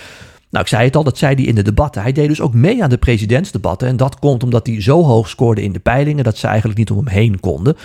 Nou, 0.49 0.65
ik 0.65 0.71
zei 0.71 0.83
het 0.83 0.95
al, 0.95 1.03
dat 1.03 1.17
zei 1.17 1.35
hij 1.35 1.43
in 1.43 1.55
de 1.55 1.61
debatten. 1.61 2.01
Hij 2.01 2.11
deed 2.11 2.27
dus 2.27 2.41
ook 2.41 2.53
mee 2.53 2.83
aan 2.83 2.89
de 2.89 2.97
presidentsdebatten. 2.97 3.87
En 3.87 3.97
dat 3.97 4.19
komt 4.19 4.43
omdat 4.43 4.67
hij 4.67 4.81
zo 4.81 5.03
hoog 5.03 5.29
scoorde 5.29 5.63
in 5.63 5.71
de 5.71 5.79
peilingen 5.79 6.23
dat 6.23 6.37
ze 6.37 6.47
eigenlijk 6.47 6.77
niet 6.77 6.91
om 6.91 6.97
hem 6.97 7.07
heen 7.07 7.39
konden. 7.39 7.77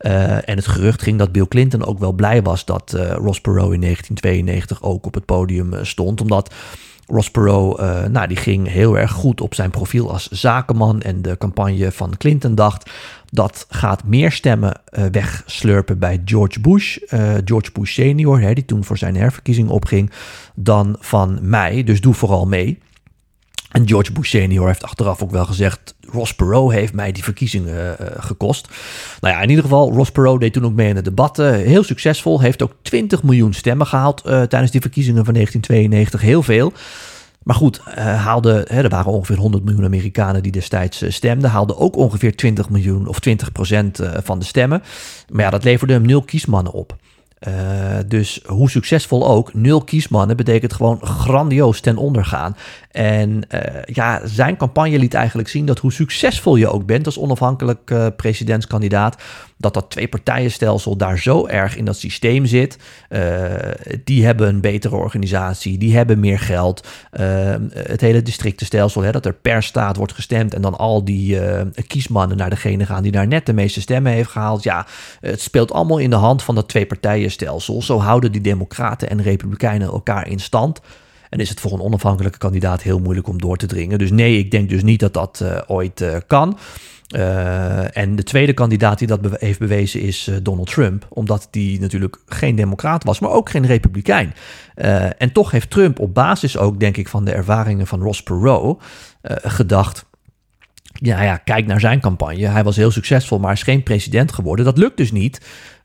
Uh, 0.00 0.48
en 0.48 0.56
het 0.56 0.66
gerucht 0.66 1.02
ging 1.02 1.18
dat 1.18 1.32
Bill 1.32 1.46
Clinton 1.48 1.84
ook 1.84 1.98
wel 1.98 2.12
blij 2.12 2.42
was 2.42 2.64
dat 2.64 2.92
uh, 2.96 3.10
Ross 3.10 3.40
Perot 3.40 3.72
in 3.72 3.80
1992 3.80 4.82
ook 4.82 5.06
op 5.06 5.14
het 5.14 5.24
podium 5.24 5.72
uh, 5.72 5.78
stond. 5.82 6.20
Omdat 6.20 6.54
Ross 7.06 7.30
Perot, 7.30 7.78
nou, 8.10 8.26
die 8.26 8.36
ging 8.36 8.68
heel 8.68 8.98
erg 8.98 9.10
goed 9.10 9.40
op 9.40 9.54
zijn 9.54 9.70
profiel 9.70 10.12
als 10.12 10.28
zakenman. 10.28 11.00
En 11.00 11.22
de 11.22 11.38
campagne 11.38 11.92
van 11.92 12.16
Clinton 12.16 12.54
dacht, 12.54 12.90
dat 13.30 13.66
gaat 13.68 14.04
meer 14.04 14.32
stemmen 14.32 14.80
wegslurpen 15.12 15.98
bij 15.98 16.22
George 16.24 16.60
Bush, 16.60 16.98
George 17.44 17.72
Bush 17.72 17.92
senior, 17.92 18.40
hè, 18.40 18.52
die 18.52 18.64
toen 18.64 18.84
voor 18.84 18.98
zijn 18.98 19.16
herverkiezing 19.16 19.68
opging, 19.68 20.10
dan 20.54 20.96
van 21.00 21.38
mij. 21.42 21.84
Dus 21.84 22.00
doe 22.00 22.14
vooral 22.14 22.46
mee. 22.46 22.78
En 23.70 23.88
George 23.88 24.12
Bush 24.12 24.28
senior 24.28 24.66
heeft 24.66 24.82
achteraf 24.82 25.22
ook 25.22 25.30
wel 25.30 25.44
gezegd: 25.44 25.94
Ross 26.00 26.34
Perot 26.34 26.72
heeft 26.72 26.92
mij 26.92 27.12
die 27.12 27.24
verkiezingen 27.24 27.96
uh, 28.00 28.06
gekost. 28.18 28.68
Nou 29.20 29.34
ja, 29.34 29.40
in 29.40 29.48
ieder 29.48 29.64
geval, 29.64 29.92
Ross 29.92 30.10
Perot 30.10 30.40
deed 30.40 30.52
toen 30.52 30.64
ook 30.64 30.72
mee 30.72 30.88
in 30.88 30.94
de 30.94 31.02
debatten. 31.02 31.54
Heel 31.54 31.82
succesvol, 31.82 32.40
heeft 32.40 32.62
ook 32.62 32.72
20 32.82 33.22
miljoen 33.22 33.52
stemmen 33.52 33.86
gehaald 33.86 34.22
tijdens 34.24 34.70
die 34.70 34.80
verkiezingen 34.80 35.24
van 35.24 35.34
1992. 35.34 36.20
Heel 36.20 36.42
veel. 36.42 36.72
Maar 37.42 37.56
goed, 37.56 37.80
uh, 37.88 37.94
haalde, 38.24 38.64
hè, 38.68 38.82
er 38.82 38.88
waren 38.88 39.12
ongeveer 39.12 39.36
100 39.36 39.64
miljoen 39.64 39.84
Amerikanen 39.84 40.42
die 40.42 40.52
destijds 40.52 41.04
stemden. 41.08 41.50
Haalde 41.50 41.76
ook 41.76 41.96
ongeveer 41.96 42.36
20 42.36 42.68
miljoen 42.68 43.06
of 43.06 43.20
20 43.20 43.52
procent 43.52 44.00
van 44.22 44.38
de 44.38 44.44
stemmen. 44.44 44.82
Maar 45.28 45.44
ja, 45.44 45.50
dat 45.50 45.64
leverde 45.64 45.92
hem 45.92 46.06
nul 46.06 46.22
kiesmannen 46.22 46.72
op. 46.72 46.96
dus 48.06 48.40
hoe 48.46 48.70
succesvol 48.70 49.28
ook, 49.28 49.54
nul 49.54 49.84
kiesmannen 49.84 50.36
betekent 50.36 50.72
gewoon 50.72 51.06
grandioos 51.06 51.80
ten 51.80 51.96
onder 51.96 52.24
gaan. 52.24 52.56
En 52.90 53.42
ja, 53.84 54.20
zijn 54.24 54.56
campagne 54.56 54.98
liet 54.98 55.14
eigenlijk 55.14 55.48
zien 55.48 55.66
dat 55.66 55.78
hoe 55.78 55.92
succesvol 55.92 56.56
je 56.56 56.72
ook 56.72 56.86
bent 56.86 57.06
als 57.06 57.18
onafhankelijk 57.18 57.94
presidentskandidaat, 58.16 59.22
dat 59.56 59.74
dat 59.74 59.90
twee-partijenstelsel 59.90 60.96
daar 60.96 61.18
zo 61.18 61.46
erg 61.46 61.76
in 61.76 61.84
dat 61.84 61.96
systeem 61.96 62.46
zit. 62.46 62.78
Uh, 63.08 63.20
die 64.04 64.24
hebben 64.24 64.48
een 64.48 64.60
betere 64.60 64.96
organisatie, 64.96 65.78
die 65.78 65.96
hebben 65.96 66.20
meer 66.20 66.38
geld. 66.38 66.86
Uh, 67.12 67.54
het 67.72 68.00
hele 68.00 68.22
districtenstelsel, 68.22 69.02
hè, 69.02 69.10
dat 69.10 69.26
er 69.26 69.34
per 69.34 69.62
staat 69.62 69.96
wordt 69.96 70.12
gestemd 70.12 70.54
en 70.54 70.62
dan 70.62 70.78
al 70.78 71.04
die 71.04 71.40
uh, 71.40 71.60
kiesmannen 71.86 72.36
naar 72.36 72.50
degene 72.50 72.86
gaan 72.86 73.02
die 73.02 73.12
daar 73.12 73.26
net 73.26 73.46
de 73.46 73.52
meeste 73.52 73.80
stemmen 73.80 74.12
heeft 74.12 74.30
gehaald. 74.30 74.62
Ja, 74.62 74.86
het 75.20 75.40
speelt 75.40 75.72
allemaal 75.72 75.98
in 75.98 76.10
de 76.10 76.16
hand 76.16 76.42
van 76.42 76.54
dat 76.54 76.68
twee-partijenstelsel. 77.36 77.82
Zo 77.82 77.98
houden 77.98 78.32
die 78.32 78.40
Democraten 78.40 79.10
en 79.10 79.22
Republikeinen 79.22 79.88
elkaar 79.88 80.28
in 80.28 80.40
stand. 80.40 80.80
En 81.28 81.38
is 81.38 81.48
het 81.48 81.60
voor 81.60 81.72
een 81.72 81.80
onafhankelijke 81.80 82.38
kandidaat 82.38 82.82
heel 82.82 82.98
moeilijk 82.98 83.28
om 83.28 83.40
door 83.40 83.56
te 83.56 83.66
dringen. 83.66 83.98
Dus 83.98 84.10
nee, 84.10 84.38
ik 84.38 84.50
denk 84.50 84.68
dus 84.68 84.82
niet 84.82 85.00
dat 85.00 85.14
dat 85.14 85.44
ooit 85.66 86.04
kan. 86.26 86.58
Uh, 87.16 87.96
en 87.96 88.16
de 88.16 88.22
tweede 88.22 88.52
kandidaat 88.52 88.98
die 88.98 89.06
dat 89.06 89.20
heeft 89.32 89.58
bewezen 89.58 90.00
is 90.00 90.30
Donald 90.42 90.70
Trump, 90.70 91.06
omdat 91.08 91.48
die 91.50 91.80
natuurlijk 91.80 92.16
geen 92.26 92.56
democraat 92.56 93.04
was, 93.04 93.18
maar 93.18 93.30
ook 93.30 93.50
geen 93.50 93.66
republikein. 93.66 94.34
En 95.18 95.32
toch 95.32 95.50
heeft 95.50 95.70
Trump 95.70 95.98
op 95.98 96.14
basis 96.14 96.56
ook, 96.56 96.80
denk 96.80 96.96
ik, 96.96 97.08
van 97.08 97.24
de 97.24 97.32
ervaringen 97.32 97.86
van 97.86 98.02
Ross 98.02 98.22
Perot 98.22 98.82
gedacht. 99.42 100.08
Ja, 100.92 101.22
ja, 101.22 101.36
kijk 101.36 101.66
naar 101.66 101.80
zijn 101.80 102.00
campagne. 102.00 102.46
Hij 102.46 102.64
was 102.64 102.76
heel 102.76 102.90
succesvol, 102.90 103.38
maar 103.38 103.52
is 103.52 103.62
geen 103.62 103.82
president 103.82 104.32
geworden. 104.32 104.64
Dat 104.64 104.78
lukt 104.78 104.96
dus 104.96 105.12
niet. 105.12 105.40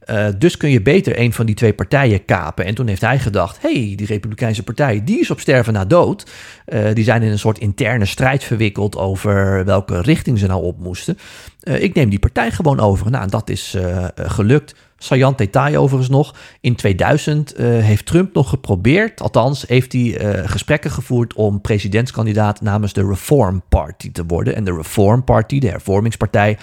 Uh, 0.09 0.27
dus 0.37 0.57
kun 0.57 0.69
je 0.69 0.81
beter 0.81 1.19
een 1.19 1.33
van 1.33 1.45
die 1.45 1.55
twee 1.55 1.73
partijen 1.73 2.25
kapen. 2.25 2.65
En 2.65 2.75
toen 2.75 2.87
heeft 2.87 3.01
hij 3.01 3.19
gedacht: 3.19 3.61
hey, 3.61 3.93
die 3.95 4.05
Republikeinse 4.05 4.63
partij, 4.63 5.03
die 5.03 5.19
is 5.19 5.31
op 5.31 5.39
sterven 5.39 5.73
na 5.73 5.85
dood. 5.85 6.31
Uh, 6.67 6.93
die 6.93 7.03
zijn 7.03 7.21
in 7.21 7.31
een 7.31 7.39
soort 7.39 7.59
interne 7.59 8.05
strijd 8.05 8.43
verwikkeld 8.43 8.97
over 8.97 9.65
welke 9.65 10.01
richting 10.01 10.39
ze 10.39 10.47
nou 10.47 10.63
op 10.63 10.79
moesten. 10.79 11.17
Uh, 11.63 11.83
ik 11.83 11.93
neem 11.93 12.09
die 12.09 12.19
partij 12.19 12.51
gewoon 12.51 12.79
over. 12.79 13.11
Nou, 13.11 13.29
dat 13.29 13.49
is 13.49 13.77
gelukt. 14.15 14.75
Saillant 14.97 15.37
detail 15.37 15.81
overigens 15.81 16.09
nog. 16.09 16.35
In 16.61 16.75
2000 16.75 17.53
heeft 17.57 18.05
Trump 18.05 18.33
nog 18.33 18.49
geprobeerd, 18.49 19.21
althans 19.21 19.67
heeft 19.67 19.93
hij 19.93 20.17
gesprekken 20.45 20.91
gevoerd 20.91 21.33
om 21.33 21.61
presidentskandidaat 21.61 22.61
namens 22.61 22.93
de 22.93 23.07
Reform 23.07 23.63
Party 23.69 24.11
te 24.11 24.25
worden. 24.25 24.55
En 24.55 24.63
de 24.63 24.75
Reform 24.75 25.23
Party, 25.23 25.59
de 25.59 25.67
hervormingspartij, 25.67 26.57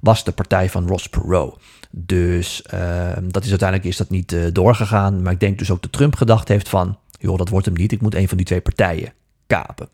was 0.00 0.24
de 0.24 0.32
partij 0.32 0.70
van 0.70 0.86
Ross 0.86 1.08
Perot. 1.08 1.58
Dus 1.90 2.62
uh, 2.74 3.10
dat 3.24 3.44
is 3.44 3.50
uiteindelijk 3.50 3.88
is 3.88 3.96
dat 3.96 4.10
niet 4.10 4.32
uh, 4.32 4.44
doorgegaan. 4.52 5.22
Maar 5.22 5.32
ik 5.32 5.40
denk 5.40 5.58
dus 5.58 5.70
ook 5.70 5.82
dat 5.82 5.92
Trump 5.92 6.16
gedacht 6.16 6.48
heeft 6.48 6.68
van... 6.68 6.98
joh, 7.18 7.38
dat 7.38 7.48
wordt 7.48 7.66
hem 7.66 7.74
niet. 7.74 7.92
Ik 7.92 8.00
moet 8.00 8.14
een 8.14 8.28
van 8.28 8.36
die 8.36 8.46
twee 8.46 8.60
partijen 8.60 9.12
kapen. 9.46 9.88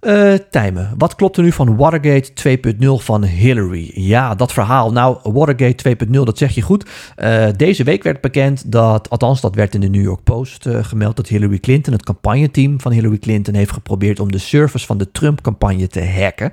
Uh, 0.00 0.34
Tijmen, 0.50 0.94
wat 0.98 1.14
klopt 1.14 1.36
er 1.36 1.42
nu 1.42 1.52
van 1.52 1.76
Watergate 1.76 2.58
2.0 2.78 3.04
van 3.04 3.24
Hillary? 3.24 3.90
Ja, 3.94 4.34
dat 4.34 4.52
verhaal. 4.52 4.92
Nou, 4.92 5.18
Watergate 5.22 5.96
2.0, 6.04 6.10
dat 6.10 6.38
zeg 6.38 6.54
je 6.54 6.62
goed. 6.62 6.90
Uh, 7.16 7.46
deze 7.56 7.84
week 7.84 8.02
werd 8.02 8.20
bekend 8.20 8.72
dat, 8.72 9.10
althans 9.10 9.40
dat 9.40 9.54
werd 9.54 9.74
in 9.74 9.80
de 9.80 9.88
New 9.88 10.02
York 10.02 10.22
Post 10.22 10.68
gemeld, 10.68 11.16
dat 11.16 11.28
Hillary 11.28 11.58
Clinton, 11.58 11.92
het 11.92 12.04
campagneteam 12.04 12.80
van 12.80 12.92
Hillary 12.92 13.18
Clinton, 13.18 13.54
heeft 13.54 13.72
geprobeerd 13.72 14.20
om 14.20 14.32
de 14.32 14.38
servers 14.38 14.86
van 14.86 14.98
de 14.98 15.10
Trump-campagne 15.10 15.86
te 15.86 16.04
hacken. 16.04 16.52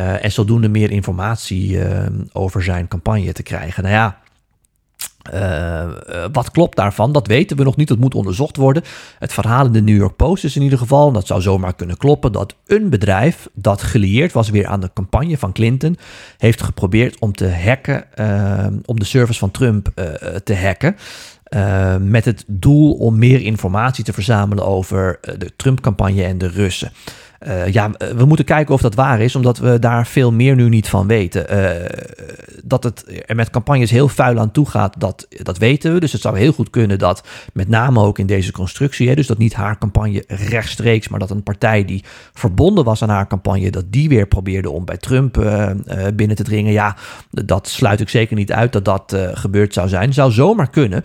Uh, 0.00 0.24
en 0.24 0.32
zodoende 0.32 0.68
meer 0.68 0.90
informatie 0.90 1.70
uh, 1.70 2.06
over 2.32 2.62
zijn 2.62 2.88
campagne 2.88 3.32
te 3.32 3.42
krijgen. 3.42 3.82
Nou 3.82 3.94
ja, 3.94 4.18
uh, 5.34 6.24
wat 6.32 6.50
klopt 6.50 6.76
daarvan? 6.76 7.12
Dat 7.12 7.26
weten 7.26 7.56
we 7.56 7.62
nog 7.62 7.76
niet. 7.76 7.88
Dat 7.88 7.98
moet 7.98 8.14
onderzocht 8.14 8.56
worden. 8.56 8.82
Het 9.18 9.32
verhaal 9.32 9.66
in 9.66 9.72
de 9.72 9.82
New 9.82 9.96
York 9.96 10.16
Post 10.16 10.44
is 10.44 10.56
in 10.56 10.62
ieder 10.62 10.78
geval, 10.78 11.06
en 11.06 11.12
dat 11.12 11.26
zou 11.26 11.40
zomaar 11.40 11.74
kunnen 11.74 11.96
kloppen, 11.96 12.32
dat 12.32 12.54
een 12.66 12.90
bedrijf 12.90 13.48
dat 13.54 13.82
gelieerd 13.82 14.32
was 14.32 14.50
weer 14.50 14.66
aan 14.66 14.80
de 14.80 14.90
campagne 14.94 15.38
van 15.38 15.52
Clinton, 15.52 15.96
heeft 16.38 16.62
geprobeerd 16.62 17.18
om 17.18 17.32
te 17.32 17.48
hacken, 17.48 18.04
om 18.84 18.98
de 18.98 19.04
servers 19.04 19.38
van 19.38 19.50
Trump 19.50 19.88
te 20.44 20.56
hacken. 20.56 20.96
met 22.10 22.24
het 22.24 22.44
doel 22.46 22.92
om 22.92 23.18
meer 23.18 23.40
informatie 23.40 24.04
te 24.04 24.12
verzamelen 24.12 24.66
over 24.66 25.18
de 25.38 25.52
Trump-campagne 25.56 26.24
en 26.24 26.38
de 26.38 26.48
Russen. 26.48 26.92
Uh, 27.46 27.72
ja, 27.72 27.90
we 28.16 28.24
moeten 28.24 28.44
kijken 28.44 28.74
of 28.74 28.80
dat 28.80 28.94
waar 28.94 29.20
is, 29.20 29.36
omdat 29.36 29.58
we 29.58 29.78
daar 29.78 30.06
veel 30.06 30.32
meer 30.32 30.54
nu 30.54 30.68
niet 30.68 30.88
van 30.88 31.06
weten. 31.06 31.54
Uh, 31.54 31.70
dat 32.64 32.84
het 32.84 33.22
er 33.26 33.36
met 33.36 33.50
campagnes 33.50 33.90
heel 33.90 34.08
vuil 34.08 34.38
aan 34.38 34.50
toe 34.50 34.68
gaat, 34.68 34.94
dat, 35.00 35.26
dat 35.42 35.58
weten 35.58 35.92
we. 35.92 36.00
Dus 36.00 36.12
het 36.12 36.20
zou 36.20 36.38
heel 36.38 36.52
goed 36.52 36.70
kunnen 36.70 36.98
dat, 36.98 37.22
met 37.52 37.68
name 37.68 38.00
ook 38.00 38.18
in 38.18 38.26
deze 38.26 38.52
constructie, 38.52 39.08
hè, 39.08 39.14
dus 39.14 39.26
dat 39.26 39.38
niet 39.38 39.54
haar 39.54 39.78
campagne 39.78 40.24
rechtstreeks, 40.26 41.08
maar 41.08 41.18
dat 41.18 41.30
een 41.30 41.42
partij 41.42 41.84
die 41.84 42.04
verbonden 42.32 42.84
was 42.84 43.02
aan 43.02 43.08
haar 43.08 43.26
campagne, 43.26 43.70
dat 43.70 43.84
die 43.92 44.08
weer 44.08 44.26
probeerde 44.26 44.70
om 44.70 44.84
bij 44.84 44.96
Trump 44.96 45.34
binnen 46.14 46.36
te 46.36 46.44
dringen. 46.44 46.72
Ja, 46.72 46.96
dat 47.30 47.68
sluit 47.68 48.00
ik 48.00 48.08
zeker 48.08 48.36
niet 48.36 48.52
uit 48.52 48.72
dat 48.72 48.84
dat 48.84 49.16
gebeurd 49.32 49.72
zou 49.72 49.88
zijn. 49.88 50.12
Zou 50.12 50.32
zomaar 50.32 50.70
kunnen. 50.70 51.04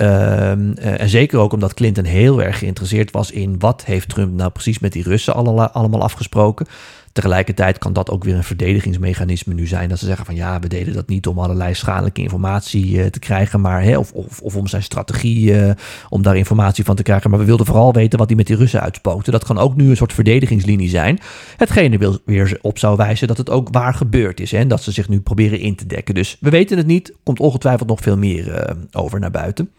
Um, 0.00 0.74
en 0.76 1.08
zeker 1.08 1.38
ook 1.38 1.52
omdat 1.52 1.74
Clinton 1.74 2.04
heel 2.04 2.42
erg 2.42 2.58
geïnteresseerd 2.58 3.10
was 3.10 3.30
in 3.30 3.58
wat 3.58 3.84
heeft 3.84 4.08
Trump 4.08 4.32
nou 4.32 4.50
precies 4.50 4.78
met 4.78 4.92
die 4.92 5.02
Russen 5.02 5.34
allemaal 5.72 6.02
afgesproken. 6.02 6.66
Tegelijkertijd 7.12 7.78
kan 7.78 7.92
dat 7.92 8.10
ook 8.10 8.24
weer 8.24 8.34
een 8.34 8.44
verdedigingsmechanisme 8.44 9.54
nu 9.54 9.66
zijn. 9.66 9.88
Dat 9.88 9.98
ze 9.98 10.06
zeggen 10.06 10.24
van 10.26 10.34
ja, 10.34 10.60
we 10.60 10.68
deden 10.68 10.94
dat 10.94 11.08
niet 11.08 11.26
om 11.26 11.38
allerlei 11.38 11.74
schadelijke 11.74 12.22
informatie 12.22 12.90
uh, 12.90 13.06
te 13.06 13.18
krijgen. 13.18 13.60
Maar, 13.60 13.96
of, 13.98 14.12
of, 14.12 14.40
of, 14.40 14.56
om 14.56 14.66
zijn 14.66 14.82
strategie, 14.82 15.52
uh, 15.52 15.70
om 16.08 16.22
daar 16.22 16.36
informatie 16.36 16.84
van 16.84 16.96
te 16.96 17.02
krijgen. 17.02 17.30
Maar 17.30 17.38
we 17.38 17.44
wilden 17.44 17.66
vooral 17.66 17.92
weten 17.92 18.18
wat 18.18 18.28
hij 18.28 18.36
met 18.36 18.46
die 18.46 18.56
Russen 18.56 18.80
uitspookte. 18.80 19.30
Dat 19.30 19.44
kan 19.44 19.58
ook 19.58 19.76
nu 19.76 19.90
een 19.90 19.96
soort 19.96 20.12
verdedigingslinie 20.12 20.88
zijn. 20.88 21.18
Hetgene 21.56 21.98
wil 21.98 22.18
weer 22.24 22.58
op 22.60 22.78
zou 22.78 22.96
wijzen 22.96 23.28
dat 23.28 23.38
het 23.38 23.50
ook 23.50 23.68
waar 23.70 23.94
gebeurd 23.94 24.40
is. 24.40 24.50
Hè, 24.50 24.58
en 24.58 24.68
dat 24.68 24.82
ze 24.82 24.92
zich 24.92 25.08
nu 25.08 25.20
proberen 25.20 25.60
in 25.60 25.76
te 25.76 25.86
dekken. 25.86 26.14
Dus 26.14 26.36
we 26.40 26.50
weten 26.50 26.76
het 26.76 26.86
niet. 26.86 27.12
Komt 27.22 27.40
ongetwijfeld 27.40 27.88
nog 27.88 28.00
veel 28.00 28.16
meer 28.16 28.48
uh, 28.48 28.74
over 28.92 29.20
naar 29.20 29.30
buiten. 29.30 29.70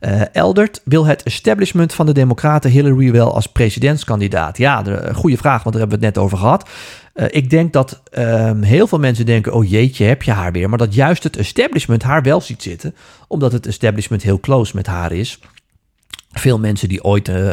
Uh, 0.00 0.34
Eldert 0.34 0.80
wil 0.84 1.06
het 1.06 1.22
establishment 1.22 1.94
van 1.94 2.06
de 2.06 2.12
Democraten 2.12 2.70
Hillary 2.70 3.10
wel 3.10 3.34
als 3.34 3.46
presidentskandidaat? 3.46 4.58
Ja, 4.58 4.82
de, 4.82 5.14
goede 5.14 5.36
vraag, 5.36 5.62
want 5.62 5.76
daar 5.76 5.86
hebben 5.86 6.00
we 6.00 6.06
het 6.06 6.14
net 6.14 6.24
over 6.24 6.38
gehad. 6.38 6.68
Uh, 7.14 7.26
ik 7.30 7.50
denk 7.50 7.72
dat 7.72 8.02
um, 8.18 8.62
heel 8.62 8.86
veel 8.86 8.98
mensen 8.98 9.26
denken: 9.26 9.52
oh 9.52 9.68
jeetje, 9.70 10.04
heb 10.04 10.22
je 10.22 10.30
haar 10.30 10.52
weer. 10.52 10.68
Maar 10.68 10.78
dat 10.78 10.94
juist 10.94 11.22
het 11.22 11.36
establishment 11.36 12.02
haar 12.02 12.22
wel 12.22 12.40
ziet 12.40 12.62
zitten, 12.62 12.94
omdat 13.26 13.52
het 13.52 13.66
establishment 13.66 14.22
heel 14.22 14.40
close 14.40 14.76
met 14.76 14.86
haar 14.86 15.12
is. 15.12 15.40
Veel 16.38 16.58
mensen 16.58 16.88
die 16.88 17.04
ooit 17.04 17.28
uh, 17.28 17.52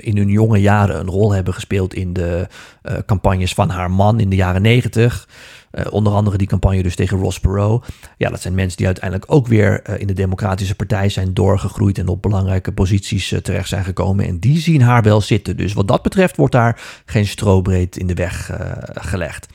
in 0.00 0.16
hun 0.16 0.28
jonge 0.28 0.60
jaren 0.60 1.00
een 1.00 1.08
rol 1.08 1.32
hebben 1.32 1.54
gespeeld 1.54 1.94
in 1.94 2.12
de 2.12 2.46
uh, 2.82 2.96
campagnes 3.06 3.54
van 3.54 3.70
haar 3.70 3.90
man 3.90 4.20
in 4.20 4.28
de 4.28 4.36
jaren 4.36 4.62
negentig. 4.62 5.28
Uh, 5.72 5.84
onder 5.90 6.12
andere 6.12 6.36
die 6.36 6.46
campagne 6.46 6.82
dus 6.82 6.94
tegen 6.94 7.18
Ross 7.18 7.40
Perot. 7.40 7.86
Ja, 8.16 8.30
dat 8.30 8.40
zijn 8.40 8.54
mensen 8.54 8.76
die 8.76 8.86
uiteindelijk 8.86 9.32
ook 9.32 9.46
weer 9.46 9.98
in 9.98 10.06
de 10.06 10.12
Democratische 10.12 10.74
Partij 10.74 11.08
zijn 11.08 11.34
doorgegroeid 11.34 11.98
en 11.98 12.08
op 12.08 12.22
belangrijke 12.22 12.72
posities 12.72 13.34
terecht 13.42 13.68
zijn 13.68 13.84
gekomen. 13.84 14.26
En 14.26 14.38
die 14.38 14.58
zien 14.58 14.82
haar 14.82 15.02
wel 15.02 15.20
zitten. 15.20 15.56
Dus 15.56 15.72
wat 15.72 15.88
dat 15.88 16.02
betreft 16.02 16.36
wordt 16.36 16.52
daar 16.52 16.80
geen 17.04 17.26
strobreed 17.26 17.96
in 17.96 18.06
de 18.06 18.14
weg 18.14 18.50
gelegd. 18.94 19.46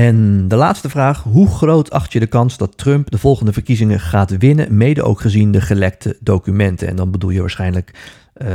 En 0.00 0.48
de 0.48 0.56
laatste 0.56 0.88
vraag: 0.88 1.22
hoe 1.22 1.48
groot 1.48 1.90
acht 1.90 2.12
je 2.12 2.20
de 2.20 2.26
kans 2.26 2.56
dat 2.56 2.78
Trump 2.78 3.10
de 3.10 3.18
volgende 3.18 3.52
verkiezingen 3.52 4.00
gaat 4.00 4.38
winnen, 4.38 4.76
mede 4.76 5.02
ook 5.02 5.20
gezien 5.20 5.52
de 5.52 5.60
gelekte 5.60 6.16
documenten? 6.20 6.88
En 6.88 6.96
dan 6.96 7.10
bedoel 7.10 7.30
je 7.30 7.40
waarschijnlijk 7.40 7.94
uh, 8.36 8.48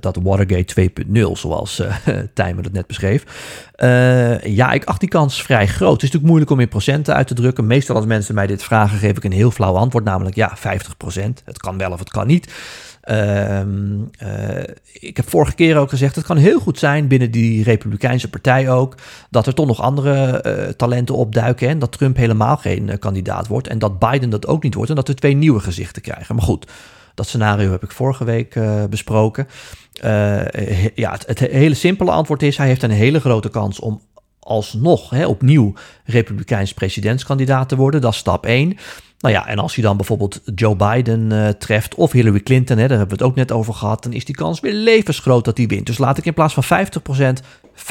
dat 0.00 0.18
Watergate 0.22 0.90
2.0, 1.04 1.32
zoals 1.32 1.80
uh, 1.80 1.94
het 2.34 2.72
net 2.72 2.86
beschreef. 2.86 3.24
Uh, 3.76 4.40
ja, 4.40 4.72
ik 4.72 4.84
acht 4.84 5.00
die 5.00 5.08
kans 5.08 5.42
vrij 5.42 5.66
groot. 5.66 5.92
Het 5.92 6.02
is 6.02 6.10
natuurlijk 6.10 6.26
moeilijk 6.26 6.50
om 6.50 6.60
in 6.60 6.68
procenten 6.68 7.14
uit 7.14 7.26
te 7.26 7.34
drukken. 7.34 7.66
Meestal 7.66 7.96
als 7.96 8.06
mensen 8.06 8.34
mij 8.34 8.46
dit 8.46 8.62
vragen, 8.62 8.98
geef 8.98 9.16
ik 9.16 9.24
een 9.24 9.32
heel 9.32 9.50
flauw 9.50 9.74
antwoord, 9.74 10.04
namelijk 10.04 10.36
ja, 10.36 10.56
50%. 10.56 10.60
Het 11.44 11.58
kan 11.58 11.78
wel 11.78 11.90
of 11.90 11.98
het 11.98 12.10
kan 12.10 12.26
niet. 12.26 12.52
Uh, 13.10 13.60
uh, 13.60 14.64
ik 15.00 15.16
heb 15.16 15.28
vorige 15.28 15.54
keer 15.54 15.76
ook 15.76 15.88
gezegd, 15.88 16.16
het 16.16 16.24
kan 16.24 16.36
heel 16.36 16.60
goed 16.60 16.78
zijn 16.78 17.08
binnen 17.08 17.30
die 17.30 17.62
Republikeinse 17.62 18.30
partij 18.30 18.70
ook, 18.70 18.94
dat 19.30 19.46
er 19.46 19.54
toch 19.54 19.66
nog 19.66 19.80
andere 19.80 20.44
uh, 20.46 20.68
talenten 20.68 21.14
opduiken 21.14 21.68
en 21.68 21.78
dat 21.78 21.92
Trump 21.92 22.16
helemaal 22.16 22.56
geen 22.56 22.88
uh, 22.88 22.94
kandidaat 22.98 23.46
wordt 23.46 23.68
en 23.68 23.78
dat 23.78 23.98
Biden 23.98 24.30
dat 24.30 24.46
ook 24.46 24.62
niet 24.62 24.74
wordt 24.74 24.90
en 24.90 24.96
dat 24.96 25.08
we 25.08 25.14
twee 25.14 25.34
nieuwe 25.34 25.60
gezichten 25.60 26.02
krijgen. 26.02 26.34
Maar 26.34 26.44
goed, 26.44 26.66
dat 27.14 27.26
scenario 27.26 27.70
heb 27.70 27.82
ik 27.82 27.90
vorige 27.90 28.24
week 28.24 28.58
besproken. 28.90 29.48
ja, 30.94 31.18
het 31.26 31.38
hele 31.38 31.74
simpele 31.74 32.10
antwoord 32.10 32.42
is, 32.42 32.56
hij 32.56 32.66
heeft 32.66 32.82
een 32.82 32.90
hele 32.90 33.20
grote 33.20 33.48
kans 33.48 33.80
om 33.80 34.00
alsnog 34.46 35.10
hè, 35.10 35.26
opnieuw 35.26 35.72
Republikeins 36.04 36.74
presidentskandidaat 36.74 37.68
te 37.68 37.76
worden. 37.76 38.00
Dat 38.00 38.12
is 38.12 38.18
stap 38.18 38.46
1. 38.46 38.76
Nou 39.18 39.34
ja, 39.34 39.46
en 39.46 39.58
als 39.58 39.74
je 39.74 39.82
dan 39.82 39.96
bijvoorbeeld 39.96 40.40
Joe 40.54 40.76
Biden 40.76 41.30
uh, 41.30 41.48
treft 41.48 41.94
of 41.94 42.12
Hillary 42.12 42.40
Clinton, 42.40 42.78
hè, 42.78 42.88
daar 42.88 42.98
hebben 42.98 43.16
we 43.16 43.22
het 43.22 43.32
ook 43.32 43.38
net 43.38 43.52
over 43.52 43.74
gehad, 43.74 44.02
dan 44.02 44.12
is 44.12 44.24
die 44.24 44.34
kans 44.34 44.60
weer 44.60 44.72
levensgroot 44.72 45.44
dat 45.44 45.56
hij 45.56 45.66
wint. 45.66 45.86
Dus 45.86 45.98
laat 45.98 46.18
ik 46.18 46.24
in 46.24 46.34
plaats 46.34 46.54
van 46.54 46.86
50% 47.40 47.44
75% 47.76 47.82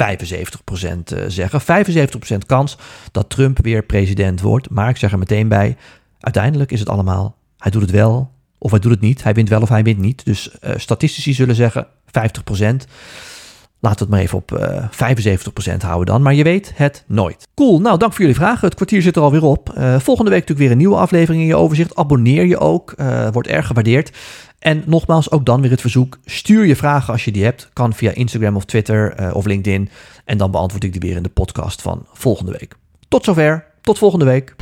uh, 1.14 1.24
zeggen. 1.26 1.60
75% 1.60 2.36
kans 2.46 2.76
dat 3.12 3.30
Trump 3.30 3.58
weer 3.62 3.82
president 3.82 4.40
wordt. 4.40 4.70
Maar 4.70 4.88
ik 4.88 4.96
zeg 4.96 5.12
er 5.12 5.18
meteen 5.18 5.48
bij, 5.48 5.76
uiteindelijk 6.20 6.72
is 6.72 6.80
het 6.80 6.88
allemaal, 6.88 7.36
hij 7.58 7.70
doet 7.70 7.82
het 7.82 7.90
wel 7.90 8.30
of 8.58 8.70
hij 8.70 8.80
doet 8.80 8.90
het 8.90 9.00
niet. 9.00 9.22
Hij 9.22 9.34
wint 9.34 9.48
wel 9.48 9.60
of 9.60 9.68
hij 9.68 9.82
wint 9.82 9.98
niet. 9.98 10.24
Dus 10.24 10.50
uh, 10.64 10.70
statistici 10.76 11.32
zullen 11.32 11.54
zeggen 11.54 11.86
50%. 12.06 12.66
We 13.86 13.96
het 13.98 14.08
maar 14.08 14.20
even 14.20 14.38
op 14.38 14.52
uh, 14.52 15.74
75% 15.74 15.76
houden 15.76 16.06
dan. 16.06 16.22
Maar 16.22 16.34
je 16.34 16.42
weet 16.42 16.72
het 16.74 17.04
nooit. 17.06 17.48
Cool, 17.54 17.80
nou 17.80 17.98
dank 17.98 18.12
voor 18.12 18.20
jullie 18.20 18.36
vragen. 18.36 18.66
Het 18.66 18.74
kwartier 18.74 19.02
zit 19.02 19.16
er 19.16 19.22
alweer 19.22 19.42
op. 19.42 19.72
Uh, 19.78 19.98
volgende 19.98 20.30
week 20.30 20.40
natuurlijk 20.40 20.58
weer 20.58 20.70
een 20.70 20.76
nieuwe 20.76 20.96
aflevering 20.96 21.42
in 21.42 21.48
je 21.48 21.56
overzicht. 21.56 21.96
Abonneer 21.96 22.44
je 22.44 22.58
ook, 22.58 22.94
uh, 22.96 23.28
wordt 23.32 23.48
erg 23.48 23.66
gewaardeerd. 23.66 24.16
En 24.58 24.82
nogmaals, 24.86 25.30
ook 25.30 25.46
dan 25.46 25.60
weer 25.60 25.70
het 25.70 25.80
verzoek. 25.80 26.18
Stuur 26.24 26.66
je 26.66 26.76
vragen 26.76 27.12
als 27.12 27.24
je 27.24 27.32
die 27.32 27.44
hebt. 27.44 27.68
Kan 27.72 27.94
via 27.94 28.10
Instagram 28.10 28.56
of 28.56 28.64
Twitter 28.64 29.32
of 29.34 29.44
LinkedIn. 29.44 29.88
En 30.24 30.38
dan 30.38 30.50
beantwoord 30.50 30.84
ik 30.84 30.92
die 30.92 31.00
weer 31.00 31.16
in 31.16 31.22
de 31.22 31.28
podcast 31.28 31.82
van 31.82 32.06
volgende 32.12 32.52
week. 32.52 32.74
Tot 33.08 33.24
zover, 33.24 33.64
tot 33.80 33.98
volgende 33.98 34.24
week. 34.24 34.54